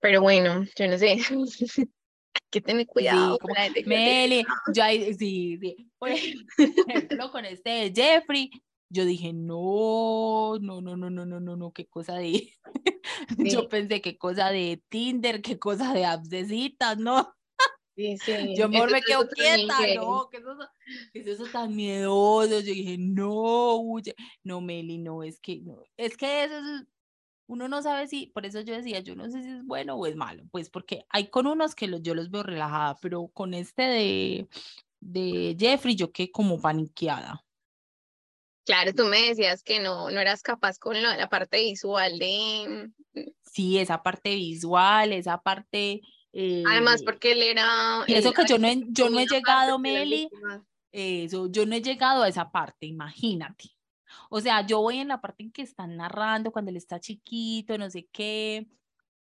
pero 0.00 0.20
bueno, 0.20 0.66
yo 0.76 0.86
no 0.86 0.98
sé. 0.98 1.16
Hay 2.36 2.48
que 2.50 2.60
tener 2.60 2.86
cuidado 2.86 3.38
con 3.38 3.52
la 3.54 3.62
gente 3.62 3.82
que 3.82 3.88
Meli, 3.88 4.44
yo 4.74 4.84
ahí, 4.84 5.14
sí, 5.14 5.58
sí. 5.60 5.90
Por 5.98 6.10
ejemplo, 6.10 7.30
con 7.30 7.44
este 7.44 7.70
de 7.70 7.92
Jeffrey, 7.94 8.50
yo 8.90 9.04
dije, 9.04 9.32
no, 9.32 10.58
no, 10.60 10.80
no, 10.80 10.96
no, 10.96 11.10
no, 11.10 11.24
no, 11.24 11.40
no, 11.40 11.56
no, 11.56 11.72
qué 11.72 11.86
cosa 11.86 12.14
de, 12.14 12.52
Sí. 13.38 13.50
yo 13.50 13.68
pensé 13.68 14.00
qué 14.00 14.18
cosa 14.18 14.50
de 14.50 14.82
Tinder, 14.88 15.40
qué 15.40 15.58
cosa 15.58 15.94
de 15.94 16.04
apps 16.04 16.28
de 16.28 16.44
citas, 16.44 16.98
no, 16.98 17.34
Sí, 17.96 18.18
sí. 18.18 18.32
yo 18.56 18.68
mejor 18.68 18.92
me 18.92 19.00
quedo 19.00 19.26
quieta, 19.28 19.78
no, 19.94 20.28
¿qué 20.30 20.36
es 20.36 20.42
eso, 20.42 20.68
qué 21.12 21.20
es 21.20 21.26
eso 21.26 21.46
tan 21.46 21.74
miedoso? 21.74 22.60
Yo 22.60 22.60
dije, 22.60 22.96
no, 22.98 23.76
huye, 23.76 24.14
no, 24.44 24.60
Meli, 24.60 24.98
no, 24.98 25.22
es 25.22 25.40
que, 25.40 25.60
no, 25.62 25.82
es 25.96 26.16
que 26.16 26.44
eso 26.44 26.58
es, 26.58 26.86
uno 27.46 27.68
no 27.68 27.82
sabe 27.82 28.08
si, 28.08 28.26
por 28.26 28.44
eso 28.46 28.60
yo 28.60 28.74
decía, 28.74 29.00
yo 29.00 29.14
no 29.14 29.30
sé 29.30 29.42
si 29.42 29.50
es 29.50 29.64
bueno 29.64 29.94
o 29.94 30.06
es 30.06 30.16
malo, 30.16 30.44
pues 30.50 30.68
porque 30.70 31.04
hay 31.08 31.28
con 31.28 31.46
unos 31.46 31.74
que 31.74 31.86
los, 31.86 32.02
yo 32.02 32.14
los 32.14 32.30
veo 32.30 32.42
relajada, 32.42 32.96
pero 33.00 33.28
con 33.28 33.54
este 33.54 33.82
de, 33.82 34.48
de 35.00 35.56
Jeffrey 35.58 35.94
yo 35.94 36.12
quedé 36.12 36.30
como 36.30 36.60
paniqueada. 36.60 37.42
Claro, 38.64 38.92
tú 38.92 39.04
me 39.04 39.28
decías 39.28 39.62
que 39.62 39.78
no, 39.78 40.10
no 40.10 40.20
eras 40.20 40.42
capaz 40.42 40.78
con 40.78 41.00
lo- 41.00 41.14
la 41.14 41.28
parte 41.28 41.60
visual 41.60 42.18
de... 42.18 42.90
Sí, 43.44 43.78
esa 43.78 44.02
parte 44.02 44.34
visual, 44.34 45.12
esa 45.12 45.40
parte... 45.40 46.00
Además, 46.66 47.00
eh, 47.00 47.04
porque 47.04 47.32
él 47.32 47.42
era... 47.42 48.04
eso 48.08 48.30
él- 48.30 48.34
que 48.34 48.44
yo 48.44 48.58
no, 48.58 48.68
yo 48.88 49.08
no 49.08 49.20
he 49.20 49.26
llegado, 49.26 49.78
Meli. 49.78 50.28
Eso, 50.90 51.48
yo 51.50 51.64
no 51.64 51.76
he 51.76 51.80
llegado 51.82 52.24
a 52.24 52.28
esa 52.28 52.50
parte, 52.50 52.86
imagínate. 52.86 53.75
O 54.30 54.40
sea, 54.40 54.66
yo 54.66 54.80
voy 54.80 54.98
en 54.98 55.08
la 55.08 55.20
parte 55.20 55.42
en 55.44 55.52
que 55.52 55.62
están 55.62 55.96
narrando 55.96 56.52
cuando 56.52 56.70
él 56.70 56.76
está 56.76 57.00
chiquito, 57.00 57.78
no 57.78 57.90
sé 57.90 58.08
qué, 58.12 58.68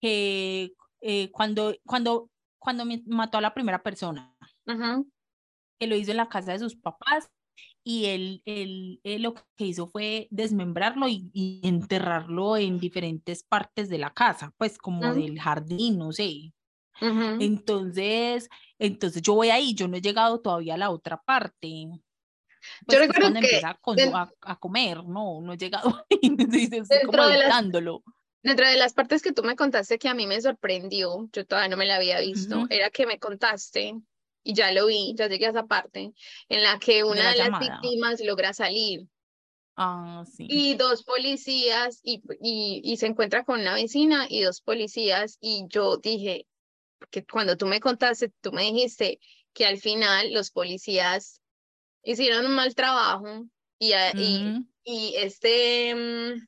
que 0.00 0.74
eh, 1.00 1.30
cuando, 1.32 1.74
cuando, 1.86 2.30
cuando 2.58 2.84
mi- 2.84 3.02
mató 3.06 3.38
a 3.38 3.40
la 3.42 3.54
primera 3.54 3.82
persona, 3.82 4.36
Ujú, 4.66 5.06
que 5.78 5.86
lo 5.86 5.96
hizo 5.96 6.10
en 6.12 6.18
la 6.18 6.28
casa 6.28 6.52
de 6.52 6.58
sus 6.58 6.76
papás, 6.76 7.30
y 7.84 8.06
él, 8.06 8.42
él, 8.46 9.00
él 9.04 9.22
lo 9.22 9.34
que 9.34 9.66
hizo 9.66 9.86
fue 9.88 10.28
desmembrarlo 10.30 11.08
y, 11.08 11.30
y 11.34 11.60
enterrarlo 11.64 12.56
en 12.56 12.78
diferentes 12.80 13.44
partes 13.44 13.88
de 13.90 13.98
la 13.98 14.12
casa, 14.14 14.54
pues 14.58 14.78
como 14.78 15.12
Ujú. 15.12 15.12
del 15.14 15.40
jardín, 15.40 15.98
no 15.98 16.12
sé. 16.12 16.54
ujú. 17.02 17.28
Entonces, 17.38 18.48
entonces 18.78 19.22
yo 19.22 19.34
voy 19.34 19.50
ahí, 19.50 19.74
yo 19.74 19.88
no 19.88 19.96
he 19.98 20.02
llegado 20.02 20.40
todavía 20.40 20.74
a 20.74 20.78
la 20.78 20.90
otra 20.90 21.22
parte. 21.22 21.86
Pues 22.86 22.98
que 22.98 23.04
es 23.04 23.08
recuerdo 23.08 23.32
que 23.32 23.38
empieza 23.38 23.74
con- 23.74 23.98
a, 24.14 24.32
a 24.40 24.56
comer, 24.58 25.04
no, 25.04 25.40
no 25.40 25.52
he 25.52 25.56
llegado 25.56 25.88
ahí, 26.10 26.30
dice, 26.36 26.78
estoy 26.78 27.00
como 27.02 27.18
Dentro 27.18 27.28
de 27.28 27.38
las-. 27.38 27.62
Dentro 28.42 28.66
de 28.66 28.76
las 28.76 28.92
partes 28.92 29.22
que 29.22 29.32
tú 29.32 29.44
me 29.44 29.54
contaste 29.54 29.98
que 29.98 30.08
a 30.08 30.14
mí 30.14 30.26
me 30.26 30.40
sorprendió, 30.40 31.28
yo 31.32 31.46
todavía 31.46 31.68
no 31.68 31.76
me 31.76 31.86
la 31.86 31.96
había 31.96 32.20
visto, 32.20 32.56
Ujú. 32.56 32.66
era 32.70 32.90
que 32.90 33.06
me 33.06 33.18
contaste, 33.18 33.94
y 34.42 34.54
ya 34.54 34.72
lo 34.72 34.86
vi, 34.86 35.14
ya 35.16 35.28
llegué 35.28 35.46
a 35.46 35.50
esa 35.50 35.66
parte, 35.66 36.12
en 36.48 36.62
la 36.62 36.78
que 36.80 37.04
una 37.04 37.22
la 37.24 37.30
de 37.30 37.36
las 37.38 37.58
víctimas 37.60 38.20
logra 38.20 38.52
salir 38.52 39.06
Ah, 39.76 40.24
sí. 40.26 40.46
y 40.48 40.74
dos 40.74 41.04
policías 41.04 42.00
y, 42.02 42.22
y, 42.40 42.80
y 42.84 42.96
se 42.96 43.06
encuentra 43.06 43.44
con 43.44 43.60
una 43.60 43.74
vecina 43.74 44.26
y 44.28 44.42
dos 44.42 44.60
policías 44.60 45.38
y 45.40 45.66
yo 45.68 45.96
dije, 45.98 46.46
porque 46.98 47.24
cuando 47.24 47.56
tú 47.56 47.66
me 47.66 47.80
contaste, 47.80 48.32
tú 48.40 48.52
me 48.52 48.62
dijiste 48.62 49.20
que 49.54 49.66
al 49.66 49.78
final 49.78 50.32
los 50.34 50.50
policías 50.50 51.41
hicieron 52.02 52.46
un 52.46 52.52
mal 52.54 52.74
trabajo 52.74 53.46
y, 53.78 53.92
a- 53.92 54.12
y, 54.84 55.14
este, 55.16 55.94
mm, 55.94 56.46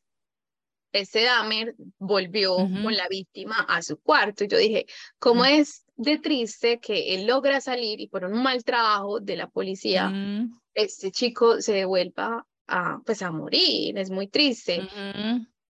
este 0.93 1.25
Dahmer 1.25 1.75
volvió 1.99 2.57
con 2.83 2.95
la 2.97 3.09
víctima 3.09 3.57
a 3.69 3.83
su 3.83 3.99
cuarto 3.99 4.45
y 4.45 4.49
yo 4.49 4.59
dije, 4.59 4.87
¿cómo 5.19 5.43
Mm. 5.43 5.47
es 5.47 5.85
de 5.97 6.19
triste 6.19 6.79
que 6.79 7.15
él 7.15 7.27
logra 7.27 7.61
salir 7.61 8.01
y 8.01 8.09
por 8.09 8.25
un 8.25 8.43
mal 8.43 8.63
trabajo 8.65 9.19
de 9.21 9.37
la 9.37 9.49
policía, 9.49 10.09
mm, 10.11 10.61
este 10.75 11.11
chico 11.11 11.61
se 11.61 11.73
devuelva 11.73 12.47
a, 12.69 12.99
pues 13.05 13.23
a 13.23 13.31
morir? 13.33 13.99
Es 13.99 14.11
muy 14.11 14.29
triste. 14.29 14.89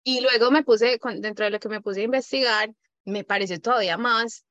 Y 0.04 0.22
luego 0.22 0.52
me 0.52 0.64
puse, 0.64 0.98
dentro 1.18 1.46
de 1.46 1.52
lo 1.52 1.60
que 1.60 1.70
me 1.70 1.82
puse 1.82 2.00
a 2.02 2.06
investigar, 2.06 2.74
me 3.04 3.24
pareció 3.26 3.60
todavía 3.60 3.98
más, 3.98 4.46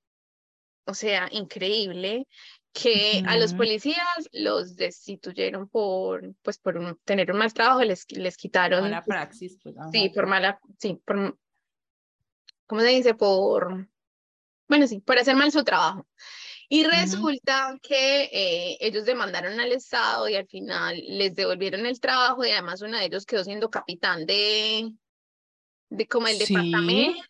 o 0.87 0.93
sea, 0.95 1.29
increíble 1.33 2.27
que 2.73 3.23
a 3.27 3.37
los 3.37 3.55
policías 3.55 4.29
los 4.33 4.77
destituyeron 4.77 5.69
por, 5.69 6.35
pues, 6.43 6.59
por 6.59 6.77
un- 6.77 6.99
tener 7.05 7.33
un 7.33 7.39
mal 7.39 7.53
trabajo, 7.53 7.83
les, 7.83 8.11
les 8.13 8.37
quitaron, 8.37 8.83
Mala 8.83 9.03
praxis, 9.05 9.59
pues, 9.63 9.75
sí, 9.91 10.11
por 10.11 10.27
mala, 10.27 10.61
sí, 10.79 11.01
por, 11.05 11.39
¿cómo 12.67 12.81
se 12.83 12.89
dice? 12.89 13.15
Por, 13.15 13.89
bueno, 14.69 14.87
sí, 14.87 15.01
por 15.01 15.19
hacer 15.19 15.35
mal 15.35 15.51
su 15.51 15.65
trabajo. 15.65 16.07
Y 16.69 16.85
resulta 16.85 17.79
que 17.81 18.25
eh, 18.25 18.77
ellos 18.81 19.07
demandaron 19.07 19.59
al 19.59 19.73
Estado 19.73 20.29
y 20.29 20.35
al 20.37 20.47
final 20.47 21.03
les 21.09 21.35
devolvieron 21.35 21.87
el 21.87 21.99
trabajo 21.99 22.45
y 22.45 22.51
además 22.51 22.83
uno 22.83 22.99
de 22.99 23.07
ellos 23.07 23.25
quedó 23.25 23.43
siendo 23.43 23.71
capitán 23.71 24.27
de, 24.27 24.93
de 25.89 26.07
como 26.07 26.29
el 26.29 26.37
Sí. 26.37 26.53
departamento. 26.53 27.23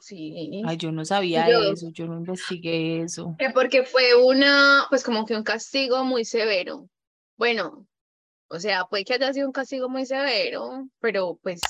Sí. 0.00 0.62
Ay, 0.66 0.76
yo 0.76 0.92
no 0.92 1.04
sabía 1.04 1.48
Yo- 1.48 1.72
eso, 1.72 1.88
yo 1.92 2.06
no 2.06 2.18
investigué 2.18 3.02
eso. 3.02 3.34
Que 3.38 3.50
porque 3.50 3.84
fue 3.84 4.14
una, 4.14 4.86
pues 4.90 5.02
como 5.02 5.24
que 5.24 5.34
un 5.36 5.42
castigo 5.42 6.04
muy 6.04 6.24
severo. 6.24 6.88
Bueno, 7.36 7.86
o 8.48 8.60
sea, 8.60 8.84
puede 8.84 9.04
que 9.04 9.14
haya 9.14 9.32
sido 9.32 9.46
un 9.46 9.52
castigo 9.52 9.88
muy 9.88 10.06
severo, 10.06 10.88
pero 11.00 11.38
pues 11.42 11.60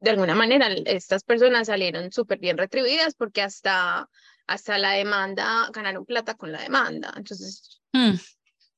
de 0.00 0.10
alguna 0.10 0.34
manera 0.34 0.68
estas 0.84 1.24
personas 1.24 1.66
salieron 1.66 2.12
súper 2.12 2.38
bien 2.38 2.56
retribuidas 2.58 3.14
porque 3.14 3.42
hasta, 3.42 4.08
hasta 4.46 4.78
la 4.78 4.92
demanda, 4.92 5.68
ganaron 5.72 6.04
plata 6.04 6.34
con 6.34 6.52
la 6.52 6.62
demanda. 6.62 7.12
Entonces, 7.16 7.80
Mm, 7.94 8.16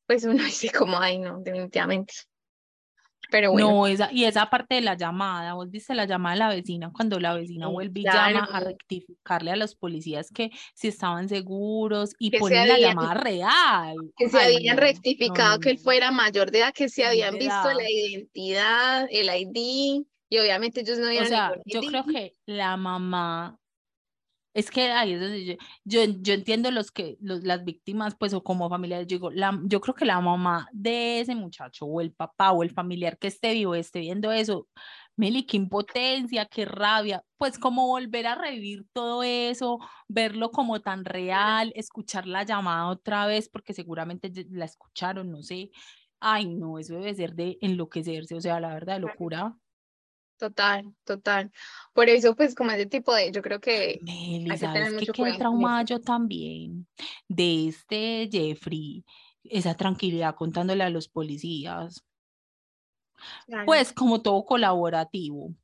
pues 0.06 0.24
uno 0.24 0.34
dice 0.44 0.70
como, 0.70 0.98
ay, 1.00 1.18
no, 1.18 1.40
definitivamente. 1.40 2.14
Pero 3.30 3.52
bueno, 3.52 3.68
No, 3.70 3.86
esa, 3.86 4.10
y 4.12 4.24
esa 4.24 4.50
parte 4.50 4.74
de 4.76 4.80
la 4.80 4.96
llamada, 4.96 5.54
vos 5.54 5.70
viste 5.70 5.94
la 5.94 6.04
llamada 6.04 6.34
de 6.34 6.38
la 6.40 6.48
vecina 6.48 6.90
cuando 6.92 7.20
la 7.20 7.34
vecina 7.34 7.68
vuelve 7.68 8.00
y 8.00 8.04
llama 8.04 8.48
a 8.52 8.60
rectificarle 8.60 9.52
a 9.52 9.56
los 9.56 9.74
policías 9.76 10.30
que 10.30 10.50
si 10.74 10.88
estaban 10.88 11.28
seguros 11.28 12.12
y 12.18 12.30
ponen 12.38 12.66
la 12.68 12.74
habían- 12.74 12.90
llamada 12.96 13.14
real. 13.14 13.96
que 14.16 14.28
se 14.28 14.38
Ay, 14.38 14.56
habían 14.56 14.76
rectificado 14.78 15.54
no, 15.54 15.60
que 15.60 15.70
él 15.70 15.78
fuera 15.78 16.10
mayor 16.10 16.50
de 16.50 16.58
edad, 16.60 16.72
que 16.74 16.88
se 16.88 17.04
habían 17.04 17.36
visto 17.38 17.72
la 17.72 17.90
identidad, 17.90 19.06
el 19.10 19.28
ID, 19.28 20.04
y 20.28 20.38
obviamente 20.38 20.80
ellos 20.80 20.98
no 20.98 21.06
O 21.06 21.10
vieron 21.10 21.28
sea, 21.28 21.54
yo 21.66 21.80
creo 21.80 22.04
que 22.04 22.34
la 22.46 22.76
mamá, 22.76 23.58
es 24.54 24.70
que 24.70 24.90
ahí 24.90 25.12
es 25.12 25.20
donde 25.20 25.44
yo, 25.44 25.54
yo, 25.84 26.00
yo 26.20 26.34
entiendo 26.34 26.70
los 26.70 26.90
que, 26.90 27.16
los, 27.20 27.44
las 27.44 27.64
víctimas, 27.64 28.16
pues, 28.18 28.34
o 28.34 28.42
como 28.42 28.68
familiares, 28.68 29.06
yo 29.06 29.16
digo, 29.16 29.30
la, 29.30 29.58
yo 29.64 29.80
creo 29.80 29.94
que 29.94 30.04
la 30.04 30.20
mamá 30.20 30.68
de 30.72 31.20
ese 31.20 31.34
muchacho, 31.34 31.86
o 31.86 32.00
el 32.00 32.12
papá, 32.12 32.52
o 32.52 32.62
el 32.62 32.70
familiar 32.70 33.18
que 33.18 33.28
esté 33.28 33.52
vivo, 33.54 33.74
esté 33.74 34.00
viendo 34.00 34.32
eso, 34.32 34.68
Meli, 35.16 35.44
qué 35.44 35.56
impotencia, 35.58 36.46
qué 36.46 36.64
rabia, 36.64 37.24
pues 37.36 37.58
como 37.58 37.86
volver 37.86 38.26
a 38.26 38.34
revivir 38.36 38.86
todo 38.92 39.22
eso, 39.22 39.78
verlo 40.08 40.50
como 40.50 40.80
tan 40.80 41.04
real, 41.04 41.72
escuchar 41.76 42.26
la 42.26 42.42
llamada 42.44 42.88
otra 42.88 43.26
vez, 43.26 43.48
porque 43.48 43.74
seguramente 43.74 44.32
la 44.50 44.64
escucharon, 44.64 45.30
no 45.30 45.42
sé. 45.42 45.70
Ay, 46.20 46.46
no, 46.46 46.78
eso 46.78 46.94
debe 46.94 47.14
ser 47.14 47.34
de 47.34 47.58
enloquecerse, 47.60 48.34
o 48.34 48.40
sea, 48.40 48.60
la 48.60 48.74
verdad, 48.74 49.00
locura. 49.00 49.56
Total, 50.40 50.94
total. 51.04 51.52
Por 51.92 52.08
eso, 52.08 52.34
pues, 52.34 52.54
como 52.54 52.70
ese 52.72 52.86
tipo 52.86 53.14
de, 53.14 53.30
yo 53.32 53.42
creo 53.42 53.60
que 53.60 54.00
Meli, 54.00 54.50
hay 54.50 54.58
que 54.58 54.68
tener 54.68 54.90
¿sabes 54.90 54.94
qué 54.94 55.08
mucho 55.08 55.12
quedé 55.12 55.34
traumada 55.34 55.82
eso. 55.82 55.84
yo 55.84 56.00
también? 56.00 56.86
De 57.28 57.68
este 57.68 58.28
Jeffrey, 58.32 59.04
esa 59.44 59.74
tranquilidad 59.74 60.34
contándole 60.36 60.82
a 60.84 60.90
los 60.90 61.08
policías. 61.08 62.04
Claro. 63.46 63.66
Pues 63.66 63.92
como 63.92 64.22
todo 64.22 64.44
colaborativo, 64.44 65.54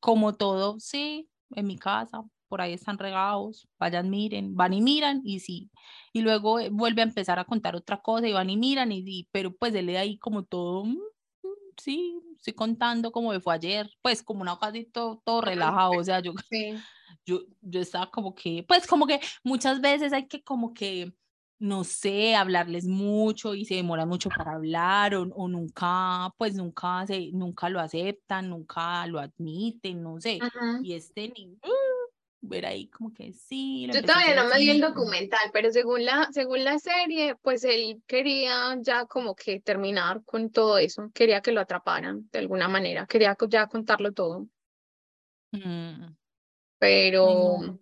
como 0.00 0.34
todo, 0.34 0.80
sí, 0.80 1.28
en 1.54 1.66
mi 1.66 1.78
casa, 1.78 2.22
por 2.48 2.60
ahí 2.60 2.72
están 2.74 2.98
regados, 2.98 3.68
vayan, 3.78 4.10
miren, 4.10 4.54
van 4.56 4.72
y 4.74 4.82
miran 4.82 5.22
y 5.24 5.40
sí. 5.40 5.70
Y 6.12 6.22
luego 6.22 6.58
eh, 6.60 6.70
vuelve 6.70 7.02
a 7.02 7.04
empezar 7.04 7.38
a 7.38 7.44
contar 7.44 7.76
otra 7.76 8.00
cosa 8.02 8.28
y 8.28 8.32
van 8.32 8.50
y 8.50 8.56
miran 8.56 8.92
y 8.92 9.02
sí, 9.04 9.28
pero 9.32 9.54
pues 9.56 9.74
él 9.74 9.88
ahí 9.96 10.18
como 10.18 10.44
todo, 10.44 10.84
"Mm, 10.84 10.90
mm, 10.92 11.00
sí, 11.76 12.20
estoy 12.36 12.52
contando 12.54 13.12
como 13.12 13.30
me 13.30 13.40
fue 13.40 13.54
ayer, 13.54 13.90
pues 14.02 14.22
como 14.22 14.42
una 14.42 14.58
casi 14.58 14.84
todo, 14.84 15.20
todo 15.24 15.40
relajado, 15.40 15.92
o 15.92 16.04
sea, 16.04 16.20
yo 16.20 16.32
Sí, 16.50 16.74
yo, 17.26 17.40
yo 17.60 17.80
estaba 17.80 18.10
como 18.10 18.34
que, 18.34 18.64
pues 18.66 18.86
como 18.86 19.06
que 19.06 19.20
muchas 19.44 19.80
veces 19.80 20.12
hay 20.12 20.26
que 20.26 20.42
como 20.42 20.74
que, 20.74 21.12
no 21.58 21.84
sé, 21.84 22.34
hablarles 22.34 22.86
mucho 22.86 23.54
y 23.54 23.64
se 23.64 23.76
demoran 23.76 24.08
mucho 24.08 24.28
para 24.28 24.52
hablar 24.54 25.14
o, 25.14 25.22
o 25.22 25.48
nunca, 25.48 26.32
pues 26.36 26.54
nunca 26.54 27.06
se, 27.06 27.30
nunca 27.32 27.68
lo 27.68 27.78
aceptan, 27.80 28.50
nunca 28.50 29.06
lo 29.06 29.20
admiten, 29.20 30.02
no 30.02 30.20
sé. 30.20 30.38
Ajá. 30.40 30.80
Y 30.82 30.94
este 30.94 31.28
niño, 31.28 31.58
ver 32.42 32.66
ahí 32.66 32.88
como 32.88 33.14
que 33.14 33.32
sí, 33.32 33.88
Yo 33.92 34.02
todavía 34.02 34.34
no 34.34 34.48
me 34.48 34.58
vi 34.58 34.70
el 34.70 34.80
documental, 34.80 35.50
pero 35.52 35.70
según 35.70 36.04
la, 36.04 36.28
según 36.32 36.64
la 36.64 36.78
serie, 36.78 37.36
pues 37.40 37.64
él 37.64 38.02
quería 38.06 38.76
ya 38.80 39.06
como 39.06 39.34
que 39.34 39.60
terminar 39.60 40.22
con 40.24 40.50
todo 40.50 40.76
eso, 40.76 41.10
quería 41.14 41.40
que 41.40 41.52
lo 41.52 41.60
atraparan 41.60 42.28
de 42.30 42.40
alguna 42.40 42.68
manera, 42.68 43.06
quería 43.06 43.36
ya 43.48 43.68
contarlo 43.68 44.12
todo, 44.12 44.48
mm, 45.52 46.14
pero, 46.78 47.78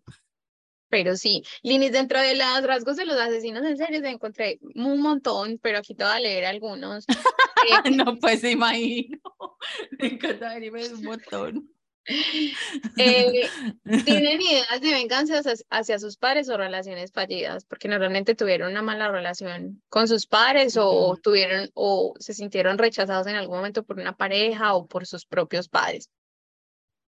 pero 0.91 1.17
sí. 1.17 1.43
Linis, 1.63 1.93
dentro 1.93 2.21
de 2.21 2.37
los 2.37 2.63
rasgos 2.63 2.97
de 2.97 3.07
los 3.07 3.17
asesinos 3.17 3.65
en 3.65 3.79
serie 3.79 4.07
encontré 4.11 4.61
un 4.75 5.01
montón, 5.01 5.59
pero 5.63 5.79
aquí 5.79 5.95
te 5.95 6.05
voy 6.05 6.13
a 6.13 6.21
leer 6.21 6.45
algunos. 6.45 7.07
Eh, 7.61 7.91
No, 7.91 8.17
pues 8.19 8.43
imagino. 8.45 9.19
Me 9.99 10.07
encanta 10.07 10.55
venirme 10.55 10.89
un 10.89 11.05
montón. 11.05 11.71
eh, 12.97 13.49
tienen 14.05 14.41
ideas 14.41 14.81
de 14.81 14.91
venganza 14.91 15.43
hacia, 15.71 15.99
sus 15.99 16.17
padres 16.17 16.49
o 16.49 16.57
relaciones 16.57 17.13
fallidas, 17.13 17.65
porque 17.65 17.89
normalmente 17.89 18.35
tuvieron 18.35 18.73
una 18.73 18.83
mala 18.83 19.11
relación 19.11 19.83
con 19.89 20.09
sus 20.09 20.27
padres 20.27 20.77
o 20.77 21.17
tuvieron 21.23 21.71
o 21.75 22.15
se 22.19 22.35
sintieron 22.35 22.79
rechazados 22.79 23.27
en 23.27 23.37
algún 23.37 23.59
momento 23.59 23.85
por 23.85 23.99
una 23.99 24.17
pareja 24.17 24.75
o 24.75 24.87
por 24.87 25.07
sus 25.07 25.27
propios 25.27 25.69
padres. 25.69 26.11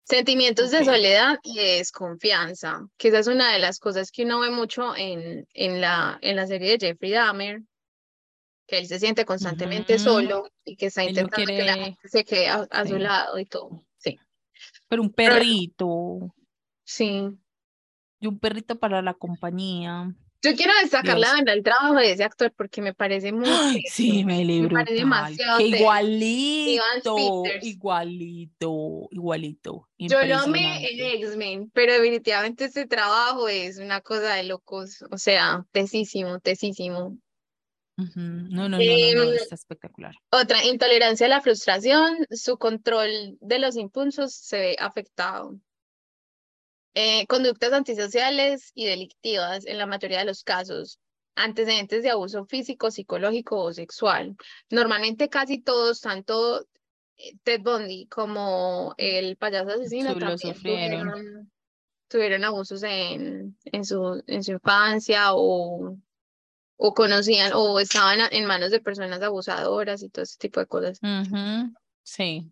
Sentimientos 0.05 0.71
de 0.71 0.85
soledad 0.85 1.39
y 1.43 1.57
de 1.57 1.77
desconfianza, 1.79 2.87
que 2.97 3.09
esa 3.09 3.19
es 3.19 3.27
una 3.27 3.53
de 3.53 3.59
las 3.59 3.81
cosas 3.81 4.13
que 4.13 4.25
uno 4.25 4.39
ve 4.39 4.51
mucho 4.51 4.95
en, 4.97 5.49
en 5.53 5.81
la, 5.81 6.19
en 6.23 6.37
la 6.37 6.47
serie 6.47 6.79
de 6.79 6.87
Jeffrey 6.87 7.11
Dahmer, 7.11 7.63
que 8.69 8.79
él 8.79 8.87
se 8.87 9.01
siente 9.01 9.25
constantemente 9.25 9.99
solo 9.99 10.49
y 10.65 10.77
que 10.77 10.87
está 10.87 11.03
intentando 11.03 11.47
que 11.47 11.63
la 11.63 11.75
gente 11.75 12.09
se 12.09 12.25
quede 12.25 12.49
a, 12.49 12.67
a 12.71 12.87
su 12.87 12.99
lado 12.99 13.39
y 13.39 13.47
todo. 13.47 13.85
Pero 14.89 15.03
un 15.03 15.13
perrito. 15.13 16.35
sí. 16.85 17.29
y 18.21 18.27
un 18.27 18.39
perrito 18.39 18.79
para 18.79 19.03
la 19.03 19.15
compañía. 19.15 20.15
Yo 20.43 20.55
quiero 20.55 20.73
destacar 20.81 21.19
la 21.19 21.35
el 21.45 21.63
trabajo 21.65 21.95
de 21.95 22.13
ese 22.13 22.23
actor 22.23 22.53
porque 22.57 22.81
me 22.81 22.95
parece 22.95 23.33
muy 23.33 23.49
Ay, 23.49 23.83
sí, 23.91 24.25
Meli, 24.25 24.61
me 24.61 24.69
parece 24.69 24.95
demasiado 24.95 25.59
Que 25.59 25.65
igualito, 25.67 27.43
igualito, 27.63 29.09
igualito. 29.11 29.89
Yo 29.99 30.25
lo 30.25 30.37
amé 30.37 30.89
en. 30.89 31.23
X-Men, 31.25 31.71
pero 31.75 31.95
definitivamente 31.95 32.67
este 32.67 32.87
trabajo 32.87 33.49
es 33.49 33.79
una 33.79 34.01
cosa 34.03 34.35
de 34.35 34.45
locos, 34.45 35.05
o 35.11 35.19
sea, 35.19 35.67
tesísimo, 35.73 36.39
tesísimo. 36.39 37.19
No, 37.97 38.69
no, 38.69 38.69
no, 38.69 38.69
no, 38.69 38.69
no, 38.69 38.81
Em, 38.81 39.33
está 39.35 39.55
espectacular. 39.55 40.15
Otra, 40.31 40.65
intolerancia 40.65 41.27
a 41.27 41.31
la 41.31 41.41
frustración, 41.41 42.27
su 42.31 42.59
control 42.59 43.39
de 43.41 43.59
los 43.59 43.77
impulsos 43.77 44.35
se 44.35 44.59
ve 44.59 44.77
afectado. 44.79 45.59
Eh, 46.95 47.27
conductas 47.27 47.73
antisociales 47.73 48.73
y 48.75 48.87
delictivas 48.87 49.67
en 49.67 49.79
la 49.79 49.87
mayoría 49.87 50.19
de 50.19 50.27
los 50.27 50.45
casos. 50.45 50.99
Antecedentes 51.37 52.03
de 52.03 52.11
abuso 52.11 52.45
físico, 52.47 52.91
psicológico 52.91 53.63
o 53.63 53.73
sexual. 53.73 54.37
Normalmente 54.71 55.29
casi 55.29 55.63
todos, 55.63 56.01
tanto 56.01 56.67
eh, 57.17 57.37
Ted 57.43 57.63
Bundy 57.63 58.07
como 58.09 58.95
el 58.99 59.37
payaso 59.37 59.71
asesino 59.71 60.17
también 60.17 60.39
sufrieron. 60.39 61.11
tuvieron, 61.11 61.53
tuvieron 62.09 62.45
abusos 62.45 62.83
en, 62.83 63.57
en 63.65 63.85
su, 63.85 64.23
en 64.27 64.43
su 64.43 64.53
infancia 64.53 65.35
o, 65.35 65.99
o 66.77 66.95
conocían 66.95 67.53
o 67.55 67.81
estaban 67.81 68.21
en 68.31 68.47
manos 68.47 68.71
de 68.71 68.81
personas 68.81 69.21
abusadoras 69.23 70.03
y 70.03 70.11
todo 70.11 70.23
ese 70.23 70.39
tipo 70.39 70.61
de 70.61 70.67
cosas. 70.67 71.01
Sí, 72.03 72.51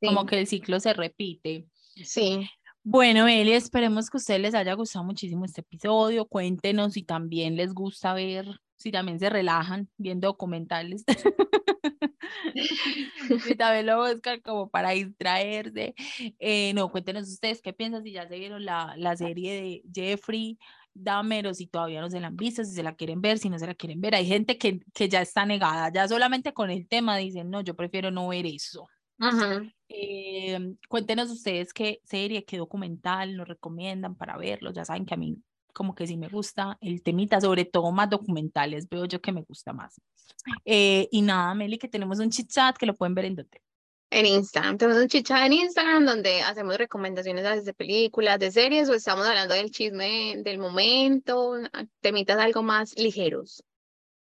Sí, 0.00 0.06
como 0.06 0.26
que 0.26 0.40
el 0.40 0.46
ciclo 0.46 0.80
se 0.80 0.92
repite. 0.92 1.66
sí. 1.94 2.48
Bueno, 2.86 3.26
Eli, 3.26 3.52
esperemos 3.52 4.10
que 4.10 4.16
a 4.16 4.18
ustedes 4.18 4.40
les 4.40 4.54
haya 4.54 4.74
gustado 4.74 5.06
muchísimo 5.06 5.46
este 5.46 5.62
episodio. 5.62 6.26
Cuéntenos 6.26 6.92
si 6.92 7.02
también 7.02 7.56
les 7.56 7.72
gusta 7.72 8.12
ver, 8.12 8.60
si 8.76 8.92
también 8.92 9.18
se 9.18 9.30
relajan 9.30 9.88
viendo 9.96 10.28
documentales. 10.28 11.02
si 13.46 13.54
también 13.54 13.86
lo 13.86 14.06
buscan 14.06 14.40
como 14.42 14.68
para 14.68 14.90
distraerse. 14.90 15.94
Eh, 16.38 16.74
no, 16.74 16.90
cuéntenos 16.90 17.26
ustedes 17.28 17.62
qué 17.62 17.72
piensan, 17.72 18.02
si 18.02 18.12
ya 18.12 18.28
se 18.28 18.38
vieron 18.38 18.66
la, 18.66 18.94
la 18.98 19.16
serie 19.16 19.54
de 19.54 19.82
Jeffrey 19.90 20.58
Dahmer 20.94 21.48
o 21.48 21.54
si 21.54 21.66
todavía 21.66 22.00
no 22.00 22.10
se 22.10 22.20
la 22.20 22.28
han 22.28 22.36
visto, 22.36 22.64
si 22.64 22.72
se 22.72 22.82
la 22.82 22.94
quieren 22.94 23.20
ver, 23.20 23.38
si 23.38 23.50
no 23.50 23.58
se 23.58 23.66
la 23.66 23.74
quieren 23.74 24.00
ver. 24.00 24.14
Hay 24.14 24.26
gente 24.26 24.56
que, 24.58 24.80
que 24.94 25.08
ya 25.08 25.20
está 25.20 25.44
negada, 25.44 25.92
ya 25.92 26.08
solamente 26.08 26.52
con 26.54 26.70
el 26.70 26.86
tema 26.88 27.16
dicen, 27.16 27.50
no, 27.50 27.60
yo 27.60 27.74
prefiero 27.74 28.10
no 28.10 28.28
ver 28.28 28.46
eso. 28.46 28.86
Ajá. 29.18 29.62
Eh, 29.88 30.74
cuéntenos 30.88 31.30
ustedes 31.30 31.72
qué 31.72 32.00
serie, 32.04 32.44
qué 32.44 32.58
documental 32.58 33.36
nos 33.36 33.48
recomiendan 33.48 34.16
para 34.16 34.36
verlo. 34.36 34.72
Ya 34.72 34.84
saben 34.84 35.06
que 35.06 35.14
a 35.14 35.18
mí 35.18 35.36
como 35.74 35.94
que 35.94 36.06
sí 36.06 36.16
me 36.16 36.28
gusta 36.28 36.78
el 36.80 37.02
temita, 37.02 37.40
sobre 37.40 37.64
todo 37.64 37.90
más 37.92 38.08
documentales, 38.08 38.88
veo 38.88 39.04
yo 39.04 39.20
que 39.20 39.32
me 39.32 39.42
gusta 39.42 39.72
más. 39.72 40.00
Eh, 40.64 41.08
y 41.10 41.20
nada, 41.20 41.54
Meli, 41.54 41.78
que 41.78 41.88
tenemos 41.88 42.18
un 42.20 42.30
chit 42.30 42.48
chat 42.50 42.76
que 42.76 42.86
lo 42.86 42.94
pueden 42.94 43.14
ver 43.14 43.26
en 43.26 43.36
donde. 43.36 43.60
En 44.16 44.26
Instagram, 44.26 44.78
tenemos 44.78 45.02
un 45.02 45.08
chicha 45.08 45.44
en 45.44 45.52
Instagram 45.54 46.06
donde 46.06 46.40
hacemos 46.42 46.78
recomendaciones 46.78 47.44
a 47.44 47.50
veces 47.50 47.64
de 47.64 47.74
películas, 47.74 48.38
de 48.38 48.52
series 48.52 48.88
o 48.88 48.94
estamos 48.94 49.26
hablando 49.26 49.54
del 49.54 49.72
chisme 49.72 50.36
del 50.44 50.58
momento, 50.58 51.54
temitas 52.00 52.38
algo 52.38 52.62
más 52.62 52.96
ligeros. 52.96 53.64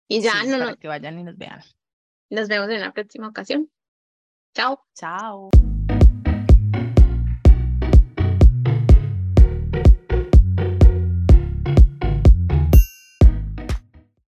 Y 0.09 0.23
ya 0.23 0.33
Sí, 0.41 0.47
no, 0.49 0.59
para 0.59 0.71
no- 0.71 0.77
que 0.79 0.89
vayan 0.89 1.19
y 1.19 1.25
nos 1.25 1.37
vean. 1.37 1.61
nos 2.31 2.49
vemos 2.49 2.71
en 2.71 2.81
la 2.81 2.93
próxima 2.93 3.29
ocasión. 3.29 3.71
Chao. 4.55 4.81
Chao. 4.95 5.51